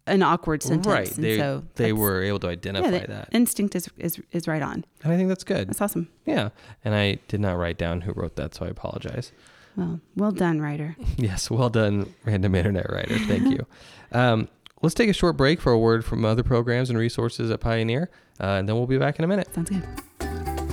an 0.05 0.21
awkward 0.23 0.61
sentence. 0.63 0.85
right? 0.87 1.15
And 1.15 1.23
They 1.23 1.37
so 1.37 1.63
they 1.75 1.93
were 1.93 2.21
able 2.21 2.39
to 2.39 2.47
identify 2.47 2.89
yeah, 2.91 3.05
that, 3.07 3.29
instinct 3.31 3.75
is, 3.75 3.89
is, 3.97 4.21
is 4.31 4.47
right 4.47 4.61
on. 4.61 4.85
and 5.03 5.11
I 5.11 5.17
think 5.17 5.27
that's 5.29 5.43
good. 5.43 5.67
That's 5.67 5.81
awesome. 5.81 6.07
Yeah, 6.25 6.49
and 6.85 6.93
I 6.95 7.17
did 7.27 7.41
not 7.41 7.53
write 7.57 7.77
down 7.77 8.01
who 8.01 8.13
wrote 8.13 8.35
that, 8.37 8.53
so 8.55 8.65
I 8.65 8.69
apologize. 8.69 9.31
Well, 9.77 10.01
well 10.15 10.31
done, 10.31 10.59
writer. 10.59 10.95
Yes, 11.17 11.49
well 11.49 11.69
done, 11.69 12.13
random 12.25 12.55
internet 12.55 12.91
writer. 12.91 13.17
Thank 13.19 13.51
you. 13.51 13.65
Um, 14.11 14.49
let's 14.81 14.95
take 14.95 15.09
a 15.09 15.13
short 15.13 15.37
break 15.37 15.61
for 15.61 15.71
a 15.71 15.77
word 15.79 16.03
from 16.03 16.25
other 16.25 16.43
programs 16.43 16.89
and 16.89 16.97
resources 16.99 17.51
at 17.51 17.59
Pioneer, 17.61 18.09
uh, 18.41 18.57
and 18.59 18.67
then 18.67 18.75
we'll 18.75 18.87
be 18.87 18.97
back 18.97 19.19
in 19.19 19.23
a 19.25 19.27
minute. 19.27 19.53
Sounds 19.53 19.69
good. 19.69 19.83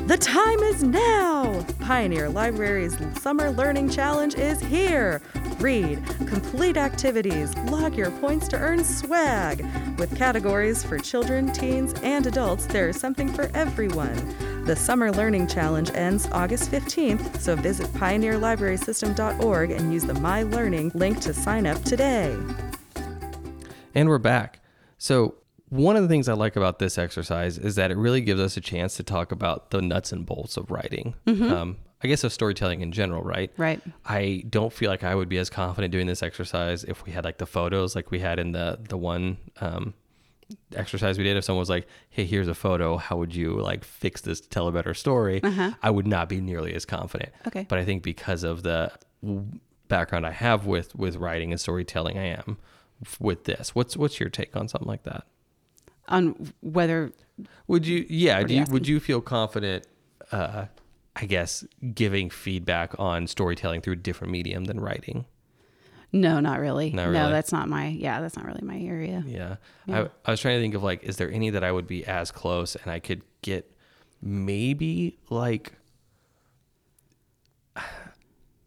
The 0.07 0.19
time 0.19 0.59
is 0.59 0.83
now! 0.83 1.65
Pioneer 1.81 2.29
Library's 2.29 2.95
Summer 3.19 3.51
Learning 3.51 3.89
Challenge 3.89 4.35
is 4.35 4.61
here! 4.61 5.23
Read, 5.59 6.05
complete 6.27 6.77
activities, 6.77 7.57
log 7.71 7.97
your 7.97 8.11
points 8.11 8.47
to 8.49 8.59
earn 8.59 8.85
swag. 8.85 9.65
With 9.99 10.15
categories 10.15 10.85
for 10.85 10.99
children, 10.99 11.51
teens, 11.53 11.95
and 12.03 12.27
adults, 12.27 12.67
there 12.67 12.91
is 12.91 13.01
something 13.01 13.33
for 13.33 13.51
everyone. 13.55 14.65
The 14.67 14.77
Summer 14.77 15.11
Learning 15.11 15.47
Challenge 15.47 15.91
ends 15.95 16.29
August 16.33 16.71
15th, 16.71 17.41
so 17.41 17.57
visit 17.57 17.87
pioneerlibrarysystem.org 17.95 19.71
and 19.71 19.91
use 19.91 20.05
the 20.05 20.13
My 20.13 20.43
Learning 20.43 20.93
link 20.95 21.21
to 21.21 21.33
sign 21.33 21.67
up 21.67 21.83
today. 21.83 22.37
And 23.95 24.11
we're 24.11 24.19
back. 24.19 24.61
So, 24.99 25.37
one 25.69 25.97
of 25.97 26.03
the 26.03 26.09
things 26.09 26.29
I 26.29 26.35
like 26.35 26.57
about 26.57 26.79
this 26.79 26.99
exercise 26.99 27.59
is 27.59 27.75
that 27.77 27.91
it 27.91 27.97
really 27.97 28.21
gives 28.21 28.41
us 28.41 28.57
a 28.57 28.61
chance 28.61 28.97
to 28.97 29.03
talk 29.03 29.33
about 29.33 29.71
the 29.71 29.81
nuts 29.83 30.13
and 30.13 30.25
bolts 30.27 30.57
of 30.57 30.71
writing. 30.71 31.15
Um, 31.27 31.77
I 32.03 32.07
guess 32.07 32.23
of 32.23 32.33
storytelling 32.33 32.83
in 32.83 32.93
general, 32.93 33.23
right? 33.23 33.51
Right. 33.57 33.81
I 34.05 34.45
don't 34.51 34.73
feel 34.73 34.91
like 34.91 35.03
I 35.03 35.15
would 35.15 35.29
be 35.29 35.39
as 35.39 35.49
confident 35.49 35.91
doing 35.91 36.07
this 36.07 36.23
exercise 36.23 36.85
if 36.85 37.05
we 37.05 37.13
had 37.13 37.25
like 37.25 37.39
the 37.39 37.47
photos 37.47 37.97
like 37.97 38.11
we 38.11 38.19
had 38.19 38.39
in 38.39 38.53
the 38.53 38.79
the 38.89 38.99
one 38.99 39.39
um, 39.61 39.95
exercise 40.77 41.17
we 41.17 41.25
did. 41.25 41.37
If 41.39 41.45
someone 41.45 41.61
was 41.61 41.71
like, 41.71 41.87
"Hey, 42.11 42.27
here's 42.27 42.47
a 42.49 42.55
photo. 42.55 42.99
How 42.99 43.17
would 43.17 43.35
you 43.35 43.59
like 43.59 43.85
fix 43.85 44.21
this 44.21 44.41
to 44.43 44.49
tell 44.51 44.69
a 44.69 44.73
better 44.73 44.93
story?" 44.93 45.41
I 45.83 45.91
would 45.91 46.07
not 46.07 46.29
be 46.29 46.41
nearly 46.43 46.75
as 46.75 46.85
confident. 46.85 47.33
Okay. 47.47 47.65
But 47.69 47.79
I 47.79 47.87
think 47.87 48.03
because 48.03 48.45
of 48.45 48.63
the 48.63 48.93
background 49.89 50.27
I 50.27 50.33
have 50.33 50.67
with 50.67 50.95
with 50.95 51.17
writing 51.17 51.53
and 51.53 51.61
storytelling, 51.61 52.19
I 52.19 52.27
am 52.27 52.59
with 53.19 53.45
this. 53.45 53.75
What's 53.75 53.97
what's 53.97 54.21
your 54.21 54.29
take 54.29 54.55
on 54.55 54.69
something 54.69 54.89
like 54.89 55.05
that? 55.05 55.25
On 56.09 56.53
whether 56.61 57.13
Would 57.67 57.87
you? 57.87 58.07
Yeah. 58.09 58.43
Do 58.43 58.55
you 58.55 58.65
would 58.71 58.87
you 58.87 59.01
feel 59.01 59.21
confident? 59.21 59.87
Uh, 60.31 60.67
I 61.17 61.27
guess 61.27 61.65
giving 61.95 62.29
feedback 62.29 62.95
on 62.99 63.27
storytelling 63.27 63.83
through 63.83 63.95
a 63.95 63.97
different 63.97 64.33
medium 64.33 64.65
than 64.65 64.81
writing. 64.81 65.27
no, 66.13 66.41
not 66.41 66.59
really. 66.61 66.91
Not 66.91 67.11
No, 67.11 67.31
that's 67.31 67.53
not 67.53 67.69
my. 67.69 67.89
Yeah, 67.89 68.21
that's 68.21 68.37
not 68.37 68.47
really 68.47 68.63
my 68.63 68.79
area. 68.79 69.23
Yeah. 69.27 69.57
Yeah. 69.87 70.01
I, 70.03 70.09
I 70.25 70.31
was 70.33 70.41
trying 70.41 70.57
to 70.57 70.63
think 70.63 70.75
of 70.75 70.83
like, 70.83 71.05
is 71.05 71.17
there 71.17 71.31
any 71.31 71.51
that 71.51 71.63
I 71.63 71.71
would 71.71 71.87
be 71.87 72.05
as 72.05 72.31
close 72.31 72.75
and 72.77 72.91
I 72.91 72.99
could 72.99 73.23
get 73.43 73.71
maybe 74.21 75.19
like, 75.31 75.75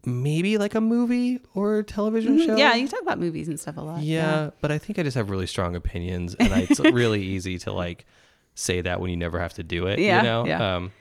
maybe 0.04 0.58
like 0.58 0.74
a 0.74 0.80
movie 0.80 1.40
or 1.54 1.78
a 1.78 1.84
television 1.84 2.38
show. 2.38 2.48
Mm-hmm. 2.48 2.58
Yeah, 2.58 2.74
you 2.74 2.88
talk 2.88 3.02
about 3.02 3.18
movies 3.18 3.48
and 3.48 3.58
stuff 3.58 3.76
a 3.76 3.80
lot. 3.80 4.02
Yeah, 4.02 4.50
but 4.60 4.70
I 4.70 4.78
think 4.78 4.98
I 4.98 5.02
just 5.02 5.16
have 5.16 5.30
really 5.30 5.46
strong 5.46 5.76
opinions, 5.76 6.34
and 6.34 6.52
I, 6.52 6.66
it's 6.70 6.80
really 6.80 7.22
easy 7.22 7.58
to 7.60 7.72
like 7.72 8.06
say 8.54 8.80
that 8.80 9.00
when 9.00 9.10
you 9.10 9.16
never 9.16 9.38
have 9.38 9.54
to 9.54 9.62
do 9.62 9.86
it. 9.86 9.98
Yeah, 9.98 10.18
you 10.18 10.22
know. 10.22 10.46
yeah. 10.46 10.76
Um, 10.76 10.92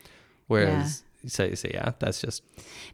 whereas 0.47 1.03
you 1.23 1.29
say, 1.29 1.55
say, 1.55 1.71
yeah, 1.73 1.91
that's 1.99 2.21
just 2.21 2.43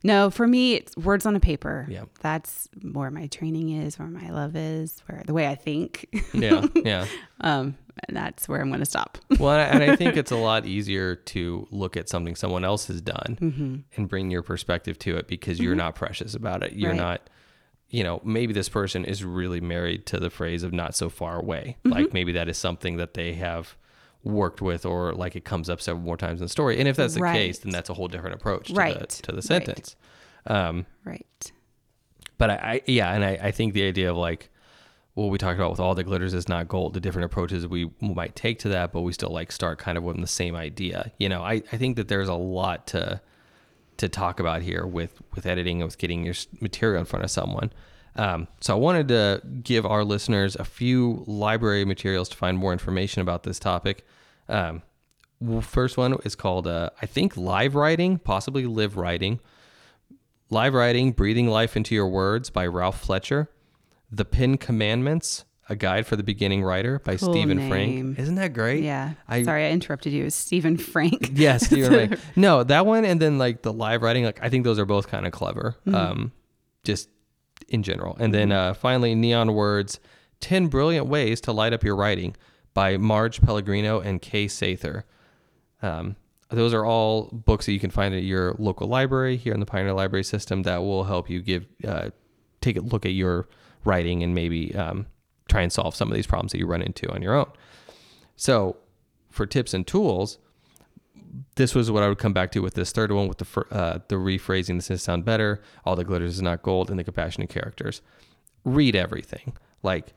No, 0.04 0.30
for 0.30 0.48
me, 0.48 0.76
it's 0.76 0.96
words 0.98 1.26
on 1.26 1.36
a 1.36 1.40
paper. 1.40 1.86
Yeah. 1.90 2.06
That's 2.22 2.70
where 2.82 3.12
my 3.12 3.28
training 3.28 3.70
is, 3.70 4.00
where 4.00 4.08
my 4.08 4.30
love 4.30 4.56
is, 4.56 5.04
where 5.08 5.24
the 5.26 5.34
way 5.34 5.48
I 5.48 5.56
think. 5.56 6.08
yeah, 6.34 6.66
yeah. 6.76 7.06
um, 7.42 7.76
and 8.08 8.18
that's 8.18 8.48
where 8.48 8.62
I'm 8.62 8.70
going 8.70 8.80
to 8.80 8.86
stop. 8.86 9.18
Well, 9.40 9.60
and 9.60 9.84
I, 9.84 9.96
think 9.96 10.16
it's 10.16 10.32
a 10.32 10.38
lot 10.38 10.66
easier 10.66 11.16
to 11.16 11.68
look 11.72 11.98
at 11.98 12.08
something 12.08 12.36
someone 12.36 12.64
else 12.64 12.88
has 12.88 13.02
done 13.02 13.38
mm-hmm. 13.42 13.76
and 13.98 14.08
bring 14.08 14.32
your 14.32 14.42
perspective 14.42 14.98
to 15.00 15.18
it 15.18 15.28
because 15.28 15.60
you're 15.60 15.74
mm-hmm. 15.74 15.80
not 15.80 15.96
precious 15.96 16.34
about 16.34 16.64
it. 16.64 16.74
You're 16.74 16.92
Right. 16.92 16.98
not, 16.98 17.30
you 17.90 18.04
know, 18.04 18.22
maybe 18.24 18.54
this 18.54 18.70
person 18.70 19.06
is 19.06 19.24
really 19.24 19.60
married 19.60 20.06
to 20.08 20.20
the 20.20 20.30
phrase 20.30 20.64
of 20.64 20.72
not 20.72 20.96
so 20.96 21.10
far 21.10 21.40
away. 21.40 21.78
Mm-hmm. 21.84 21.98
Like 21.98 22.14
maybe 22.14 22.32
that 22.34 22.48
is 22.48 22.58
something 22.58 22.98
that 22.98 23.16
they 23.16 23.34
have 23.34 23.76
worked 24.24 24.62
with 24.62 24.86
or 24.86 25.14
like 25.14 25.36
it 25.36 25.44
comes 25.44 25.70
up 25.70 25.82
several 25.82 26.04
more 26.06 26.18
times 26.18 26.40
in 26.40 26.46
the 26.46 26.50
story. 26.50 26.80
And 26.80 26.88
if 26.88 26.96
that's 26.96 27.16
the 27.16 27.22
Right. 27.22 27.34
case, 27.36 27.60
then 27.60 27.72
that's 27.72 27.90
a 27.90 27.94
whole 27.94 28.08
different 28.08 28.36
approach 28.36 28.68
to, 28.68 28.74
Right. 28.74 29.00
the, 29.00 29.08
to 29.08 29.32
the 29.32 29.38
Right. 29.38 29.44
sentence. 29.44 29.96
Um, 30.46 30.86
right. 31.04 31.52
but 32.38 32.50
I, 32.50 32.54
I 32.56 32.82
yeah, 32.86 33.14
and 33.14 33.24
I, 33.24 33.40
I 33.42 33.52
think 33.52 33.74
the 33.74 33.84
idea 33.84 34.12
of 34.12 34.18
like 34.18 34.50
what 35.16 35.30
we 35.30 35.38
talked 35.38 35.60
about 35.60 35.70
with 35.70 35.80
all 35.80 35.94
the 35.94 36.04
glitters 36.04 36.34
is 36.34 36.50
not 36.50 36.68
gold, 36.68 36.94
the 36.94 37.00
different 37.00 37.26
approaches 37.26 37.68
we 37.68 37.92
might 38.02 38.36
take 38.36 38.60
to 38.60 38.70
that, 38.70 38.92
but 38.92 39.02
we 39.02 39.14
still 39.14 39.30
like 39.30 39.52
start 39.52 39.78
kind 39.78 39.98
of 39.98 40.04
with 40.04 40.20
the 40.20 40.28
same 40.28 40.56
idea. 40.56 41.12
You 41.20 41.30
know, 41.30 41.44
I, 41.44 41.62
I 41.72 41.78
think 41.78 41.98
that 41.98 42.08
there's 42.08 42.30
a 42.30 42.34
lot 42.34 42.88
to 42.88 43.22
to 43.98 44.10
talk 44.10 44.40
about 44.40 44.64
here 44.64 44.88
with 44.88 45.22
with 45.36 45.46
editing 45.46 45.82
and 45.82 45.88
with 45.88 46.00
getting 46.00 46.26
your 46.26 46.34
material 46.62 47.00
in 47.00 47.06
front 47.06 47.24
of 47.24 47.32
someone. 47.32 47.72
Um, 48.16 48.48
so 48.60 48.76
I 48.76 48.80
wanted 48.80 49.08
to 49.10 49.42
give 49.64 49.86
our 49.86 50.04
listeners 50.04 50.56
a 50.56 50.64
few 50.64 51.24
library 51.28 51.86
materials 51.86 52.30
to 52.30 52.38
find 52.38 52.58
more 52.58 52.72
information 52.74 53.22
about 53.22 53.44
this 53.44 53.60
topic. 53.60 54.06
Um, 54.50 54.82
first 55.62 55.98
one 55.98 56.18
is 56.26 56.36
called 56.36 56.68
uh, 56.68 56.90
I 57.02 57.06
think 57.06 57.38
live 57.38 57.76
writing, 57.76 58.18
possibly 58.18 58.66
live 58.66 58.98
writing. 58.98 59.40
Live 60.50 60.76
Writing 60.76 61.14
Breathing 61.14 61.48
Life 61.48 61.76
into 61.76 61.96
Your 61.96 62.08
Words 62.08 62.52
by 62.52 62.68
Ralph 62.68 63.02
Fletcher. 63.02 63.50
The 64.16 64.26
Pen 64.26 64.58
Commandments, 64.58 65.46
a 65.70 65.76
guide 65.76 66.06
for 66.06 66.16
the 66.16 66.24
beginning 66.24 66.64
writer 66.64 67.00
by 67.00 67.18
Cool 67.18 67.34
Steven 67.34 67.58
name. 67.58 67.70
Frank. 67.70 68.20
Isn't 68.20 68.36
that 68.36 68.54
great? 68.54 68.84
Yeah. 68.84 69.14
I, 69.28 69.44
Sorry, 69.44 69.66
I 69.66 69.72
interrupted 69.72 70.14
you. 70.14 70.30
Steven 70.30 70.78
Frank. 70.78 71.32
Yeah, 71.34 71.58
Steven 71.58 71.92
Frank. 71.92 72.20
No, 72.36 72.64
that 72.64 72.86
one 72.86 73.06
and 73.06 73.20
then 73.20 73.38
like 73.38 73.64
the 73.64 73.74
live 73.74 74.04
writing, 74.04 74.24
like 74.26 74.40
I 74.42 74.50
think 74.50 74.66
those 74.66 74.78
are 74.78 74.86
both 74.86 75.08
kind 75.08 75.26
of 75.26 75.32
clever. 75.32 75.76
Mm-hmm. 75.88 75.96
Um, 75.96 76.32
just 76.84 77.10
in 77.70 77.82
general. 77.82 78.16
And 78.20 78.34
then 78.34 78.52
uh, 78.52 78.74
finally, 78.74 79.16
Neon 79.16 79.54
Words 79.54 80.00
10 80.42 80.68
Brilliant 80.68 81.08
Ways 81.08 81.42
to 81.42 81.52
Light 81.52 81.74
Up 81.74 81.84
Your 81.84 81.96
Writing 81.96 82.36
by 82.74 82.98
Marge 82.98 83.42
Pellegrino 83.42 84.00
and 84.00 84.22
Kay 84.22 84.46
Sather. 84.46 85.04
Um, 85.82 86.18
those 86.50 86.74
are 86.74 86.86
all 86.86 87.30
books 87.32 87.66
that 87.66 87.72
you 87.72 87.80
can 87.80 87.90
find 87.90 88.14
at 88.14 88.24
your 88.24 88.54
local 88.60 88.88
library 88.88 89.38
here 89.38 89.54
in 89.54 89.60
the 89.60 89.66
Pioneer 89.66 89.94
Library 89.94 90.24
System 90.24 90.64
that 90.64 90.78
will 90.84 91.06
help 91.06 91.30
you 91.30 91.42
give 91.42 91.66
uh, 91.88 92.10
take 92.62 92.78
a 92.78 92.82
look 92.82 93.06
at 93.06 93.14
your 93.14 93.48
writing 93.86 94.24
and 94.24 94.34
maybe 94.34 94.76
um, 94.76 95.08
try 95.50 95.62
and 95.62 95.72
solve 95.72 95.96
some 95.96 96.10
of 96.10 96.16
these 96.16 96.28
problems 96.28 96.52
that 96.52 96.60
you 96.60 96.68
run 96.68 96.82
into 96.82 97.10
on 97.12 97.22
your 97.22 97.36
own. 97.36 97.52
So, 98.36 98.78
for 99.30 99.46
tips 99.46 99.74
and 99.74 99.86
tools, 99.86 100.38
this 101.56 101.74
was 101.74 101.90
what 101.90 102.04
I 102.04 102.08
would 102.08 102.20
come 102.20 102.34
back 102.34 102.52
to 102.52 102.60
with 102.62 102.76
this 102.76 102.92
third 102.92 103.12
one 103.12 103.28
with 103.28 103.40
the 103.40 103.66
uh, 103.72 104.00
the 104.08 104.16
rephrasing. 104.16 104.78
This 104.78 104.92
is 104.92 105.04
sound 105.04 105.26
better. 105.26 105.62
All 105.86 105.96
the 105.96 106.04
glitters 106.04 106.36
is 106.36 106.42
not 106.42 106.62
gold, 106.62 106.90
and 106.90 107.00
the 107.00 107.04
compassionate 107.04 107.50
characters. 107.50 108.02
Read 108.64 108.96
everything. 108.96 109.54
Like 109.82 110.14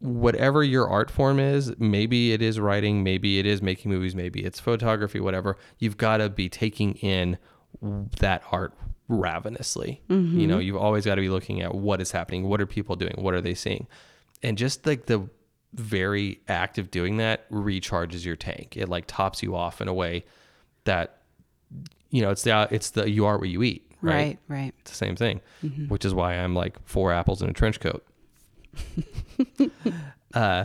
whatever 0.00 0.64
your 0.64 0.88
art 0.88 1.10
form 1.10 1.38
is, 1.38 1.74
maybe 1.78 2.32
it 2.32 2.40
is 2.40 2.58
writing, 2.58 3.04
maybe 3.04 3.38
it 3.38 3.44
is 3.44 3.60
making 3.60 3.90
movies, 3.90 4.16
maybe 4.16 4.42
it's 4.42 4.58
photography, 4.58 5.20
whatever. 5.20 5.56
You've 5.78 5.98
got 5.98 6.18
to 6.18 6.30
be 6.30 6.48
taking 6.48 6.94
in 6.94 7.36
that 7.82 8.42
art 8.50 8.74
ravenously. 9.08 10.00
You 10.38 10.46
know, 10.46 10.58
you've 10.58 10.76
always 10.76 11.04
got 11.04 11.16
to 11.16 11.20
be 11.20 11.28
looking 11.28 11.60
at 11.60 11.74
what 11.74 12.00
is 12.00 12.12
happening, 12.12 12.48
what 12.48 12.60
are 12.60 12.66
people 12.66 12.96
doing, 12.96 13.14
what 13.16 13.34
are 13.34 13.40
they 13.40 13.54
seeing, 13.54 13.86
and 14.42 14.56
just 14.56 14.86
like 14.86 15.06
the 15.06 15.28
very 15.74 16.40
act 16.48 16.78
of 16.78 16.90
doing 16.90 17.18
that 17.18 17.48
recharges 17.50 18.24
your 18.24 18.36
tank. 18.36 18.76
It 18.76 18.88
like 18.88 19.04
tops 19.06 19.42
you 19.42 19.54
off 19.54 19.80
in 19.80 19.88
a 19.88 19.94
way 19.94 20.24
that 20.84 21.18
you 22.10 22.22
know 22.22 22.30
it's 22.30 22.42
the 22.42 22.68
it's 22.70 22.90
the 22.90 23.10
you 23.10 23.26
are 23.26 23.38
what 23.38 23.48
you 23.48 23.62
eat. 23.62 23.86
Right. 24.02 24.14
Right, 24.14 24.38
right. 24.48 24.74
It's 24.80 24.90
the 24.92 24.96
same 24.96 25.14
thing, 25.16 25.40
which 25.88 26.04
is 26.04 26.14
why 26.14 26.34
I'm 26.34 26.54
like 26.54 26.78
four 26.86 27.12
apples 27.12 27.42
in 27.42 27.50
a 27.50 27.52
trench 27.52 27.80
coat. 27.80 28.04
uh, 30.34 30.64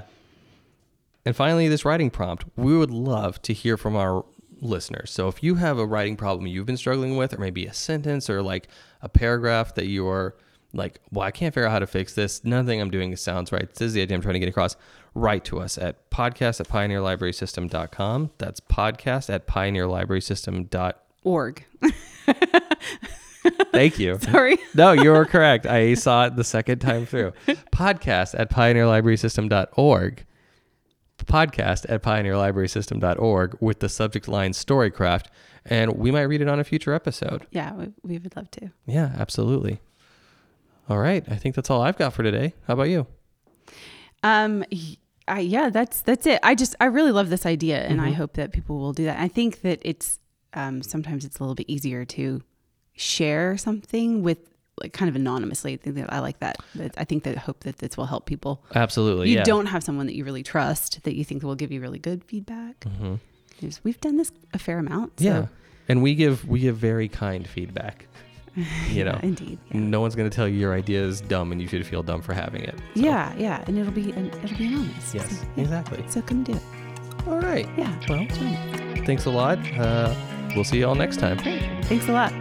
and 1.25 1.35
finally, 1.35 1.67
this 1.67 1.83
writing 1.83 2.09
prompt. 2.09 2.45
We 2.55 2.77
would 2.77 2.91
love 2.91 3.41
to 3.43 3.53
hear 3.53 3.77
from 3.77 3.95
our 3.95 4.23
listeners. 4.61 5.11
So 5.11 5.27
if 5.27 5.43
you 5.43 5.55
have 5.55 5.77
a 5.77 5.85
writing 5.85 6.15
problem 6.17 6.47
you've 6.47 6.65
been 6.65 6.77
struggling 6.77 7.17
with, 7.17 7.33
or 7.33 7.37
maybe 7.37 7.65
a 7.65 7.73
sentence 7.73 8.29
or 8.29 8.41
like 8.41 8.67
a 9.01 9.09
paragraph 9.09 9.75
that 9.75 9.87
you 9.87 10.07
are 10.07 10.35
like, 10.73 10.99
well, 11.11 11.25
I 11.25 11.31
can't 11.31 11.53
figure 11.53 11.67
out 11.67 11.71
how 11.71 11.79
to 11.79 11.87
fix 11.87 12.13
this. 12.13 12.43
Nothing 12.43 12.81
I'm 12.81 12.89
doing 12.91 13.15
sounds 13.15 13.51
right. 13.51 13.69
This 13.69 13.81
is 13.81 13.93
the 13.93 14.01
idea 14.01 14.15
I'm 14.17 14.21
trying 14.21 14.33
to 14.33 14.39
get 14.39 14.49
across. 14.49 14.75
Write 15.13 15.45
to 15.45 15.59
us 15.59 15.77
at 15.77 16.09
podcast 16.09 16.59
at 16.59 16.67
pioneerlibrarysystem.com. 16.67 18.31
That's 18.37 18.59
podcast 18.59 19.33
at 19.33 19.47
pioneerlibrarysystem.com. 19.47 20.93
Org. 21.25 21.65
Thank 23.71 23.99
you. 23.99 24.17
Sorry. 24.19 24.57
No, 24.75 24.91
you're 24.91 25.25
correct. 25.25 25.65
I 25.65 25.93
saw 25.95 26.25
it 26.25 26.35
the 26.35 26.43
second 26.43 26.79
time 26.79 27.05
through. 27.05 27.31
Podcast 27.71 28.37
at 28.37 28.49
pioneerlibrarysystem.org. 28.51 30.25
Podcast 31.25 31.85
at 31.89 32.01
pioneerlibrarysystem.org 32.03 33.57
with 33.59 33.79
the 33.79 33.89
subject 33.89 34.27
line 34.27 34.51
Storycraft. 34.51 35.25
And 35.65 35.93
we 35.97 36.11
might 36.11 36.23
read 36.23 36.41
it 36.41 36.47
on 36.47 36.59
a 36.59 36.63
future 36.63 36.93
episode. 36.93 37.47
Yeah, 37.51 37.73
we, 37.73 37.87
we 38.03 38.17
would 38.19 38.35
love 38.35 38.51
to. 38.51 38.69
Yeah, 38.85 39.11
absolutely. 39.17 39.79
All 40.87 40.99
right. 40.99 41.23
I 41.29 41.35
think 41.37 41.55
that's 41.55 41.69
all 41.71 41.81
I've 41.81 41.97
got 41.97 42.13
for 42.13 42.21
today. 42.23 42.53
How 42.67 42.75
about 42.75 42.89
you? 42.89 43.07
Um, 44.21 44.63
I, 45.27 45.39
yeah, 45.39 45.69
that's 45.69 46.01
that's 46.01 46.25
it. 46.27 46.39
I 46.43 46.53
just 46.55 46.75
I 46.79 46.85
really 46.85 47.11
love 47.11 47.29
this 47.29 47.45
idea, 47.45 47.79
and 47.83 47.99
Mm-hmm. 47.99 48.09
I 48.09 48.11
hope 48.11 48.33
that 48.33 48.51
people 48.53 48.77
will 48.77 48.93
do 48.93 49.05
that. 49.05 49.19
I 49.19 49.27
think 49.27 49.61
that 49.61 49.79
it's 49.83 50.19
um, 50.53 50.83
sometimes 50.83 51.25
it's 51.25 51.39
a 51.39 51.43
little 51.43 51.55
bit 51.55 51.67
easier 51.69 52.05
to 52.05 52.41
share 52.93 53.57
something 53.57 54.21
with 54.23 54.54
like 54.81 54.93
kind 54.93 55.09
of 55.09 55.15
anonymously. 55.15 55.73
I 55.73 55.77
think 55.77 55.95
that 55.95 56.11
I 56.11 56.19
like 56.19 56.39
that. 56.39 56.57
I 56.97 57.03
think 57.05 57.23
that 57.23 57.37
hope 57.37 57.61
that 57.61 57.77
this 57.77 57.95
will 57.97 58.05
help 58.05 58.25
people. 58.25 58.63
Absolutely. 58.73 59.29
you 59.29 59.37
yeah. 59.37 59.43
don't 59.43 59.67
have 59.67 59.83
someone 59.83 60.05
that 60.07 60.15
you 60.15 60.23
really 60.25 60.43
trust 60.43 61.03
that 61.03 61.15
you 61.15 61.23
think 61.23 61.43
will 61.43 61.55
give 61.55 61.71
you 61.71 61.79
really 61.81 61.99
good 61.99 62.23
feedback. 62.25 62.85
Because 63.49 63.79
We've 63.83 63.99
done 64.01 64.17
this 64.17 64.31
a 64.53 64.59
fair 64.59 64.79
amount. 64.79 65.19
So, 65.19 65.25
Mm-hmm. 65.25 65.41
Yeah. 65.41 65.47
And 65.87 66.01
we 66.01 66.15
give 66.15 66.45
we 66.47 66.59
give 66.61 66.77
very 66.77 67.07
kind 67.07 67.47
feedback. 67.47 68.07
You 68.89 69.03
know. 69.03 69.19
indeed. 69.21 69.59
Yeah. 69.71 69.79
No 69.81 69.99
one's 69.99 70.15
going 70.15 70.29
to 70.29 70.33
tell 70.35 70.47
you 70.47 70.57
your 70.57 70.73
idea 70.73 71.03
is 71.03 71.19
dumb 71.19 71.51
and 71.51 71.61
you 71.61 71.67
should 71.67 71.85
feel 71.85 72.03
dumb 72.03 72.21
for 72.21 72.33
having 72.33 72.61
it. 72.63 72.75
So, 72.95 73.01
yeah, 73.01 73.33
yeah, 73.37 73.63
and 73.67 73.77
it'll 73.77 73.91
be 73.91 74.11
and 74.13 74.33
it'll 74.43 74.57
be 74.57 74.67
anonymous. 74.67 75.13
Yes, 75.13 75.41
So, 75.41 75.45
yeah. 75.57 75.63
exactly. 75.63 76.03
So 76.07 76.21
come 76.21 76.43
do 76.45 76.53
it. 76.53 76.61
All 77.27 77.39
right. 77.41 77.67
Yeah. 77.77 77.93
Well, 78.07 78.25
thanks 79.05 79.25
a 79.25 79.29
lot. 79.29 79.59
Uh, 79.77 80.15
we'll 80.55 80.63
see 80.63 80.77
you 80.77 80.87
all 80.87 80.95
next 80.95 81.17
time. 81.19 81.37
Great. 81.37 81.61
Thanks 81.85 82.07
a 82.07 82.13
lot. 82.13 82.31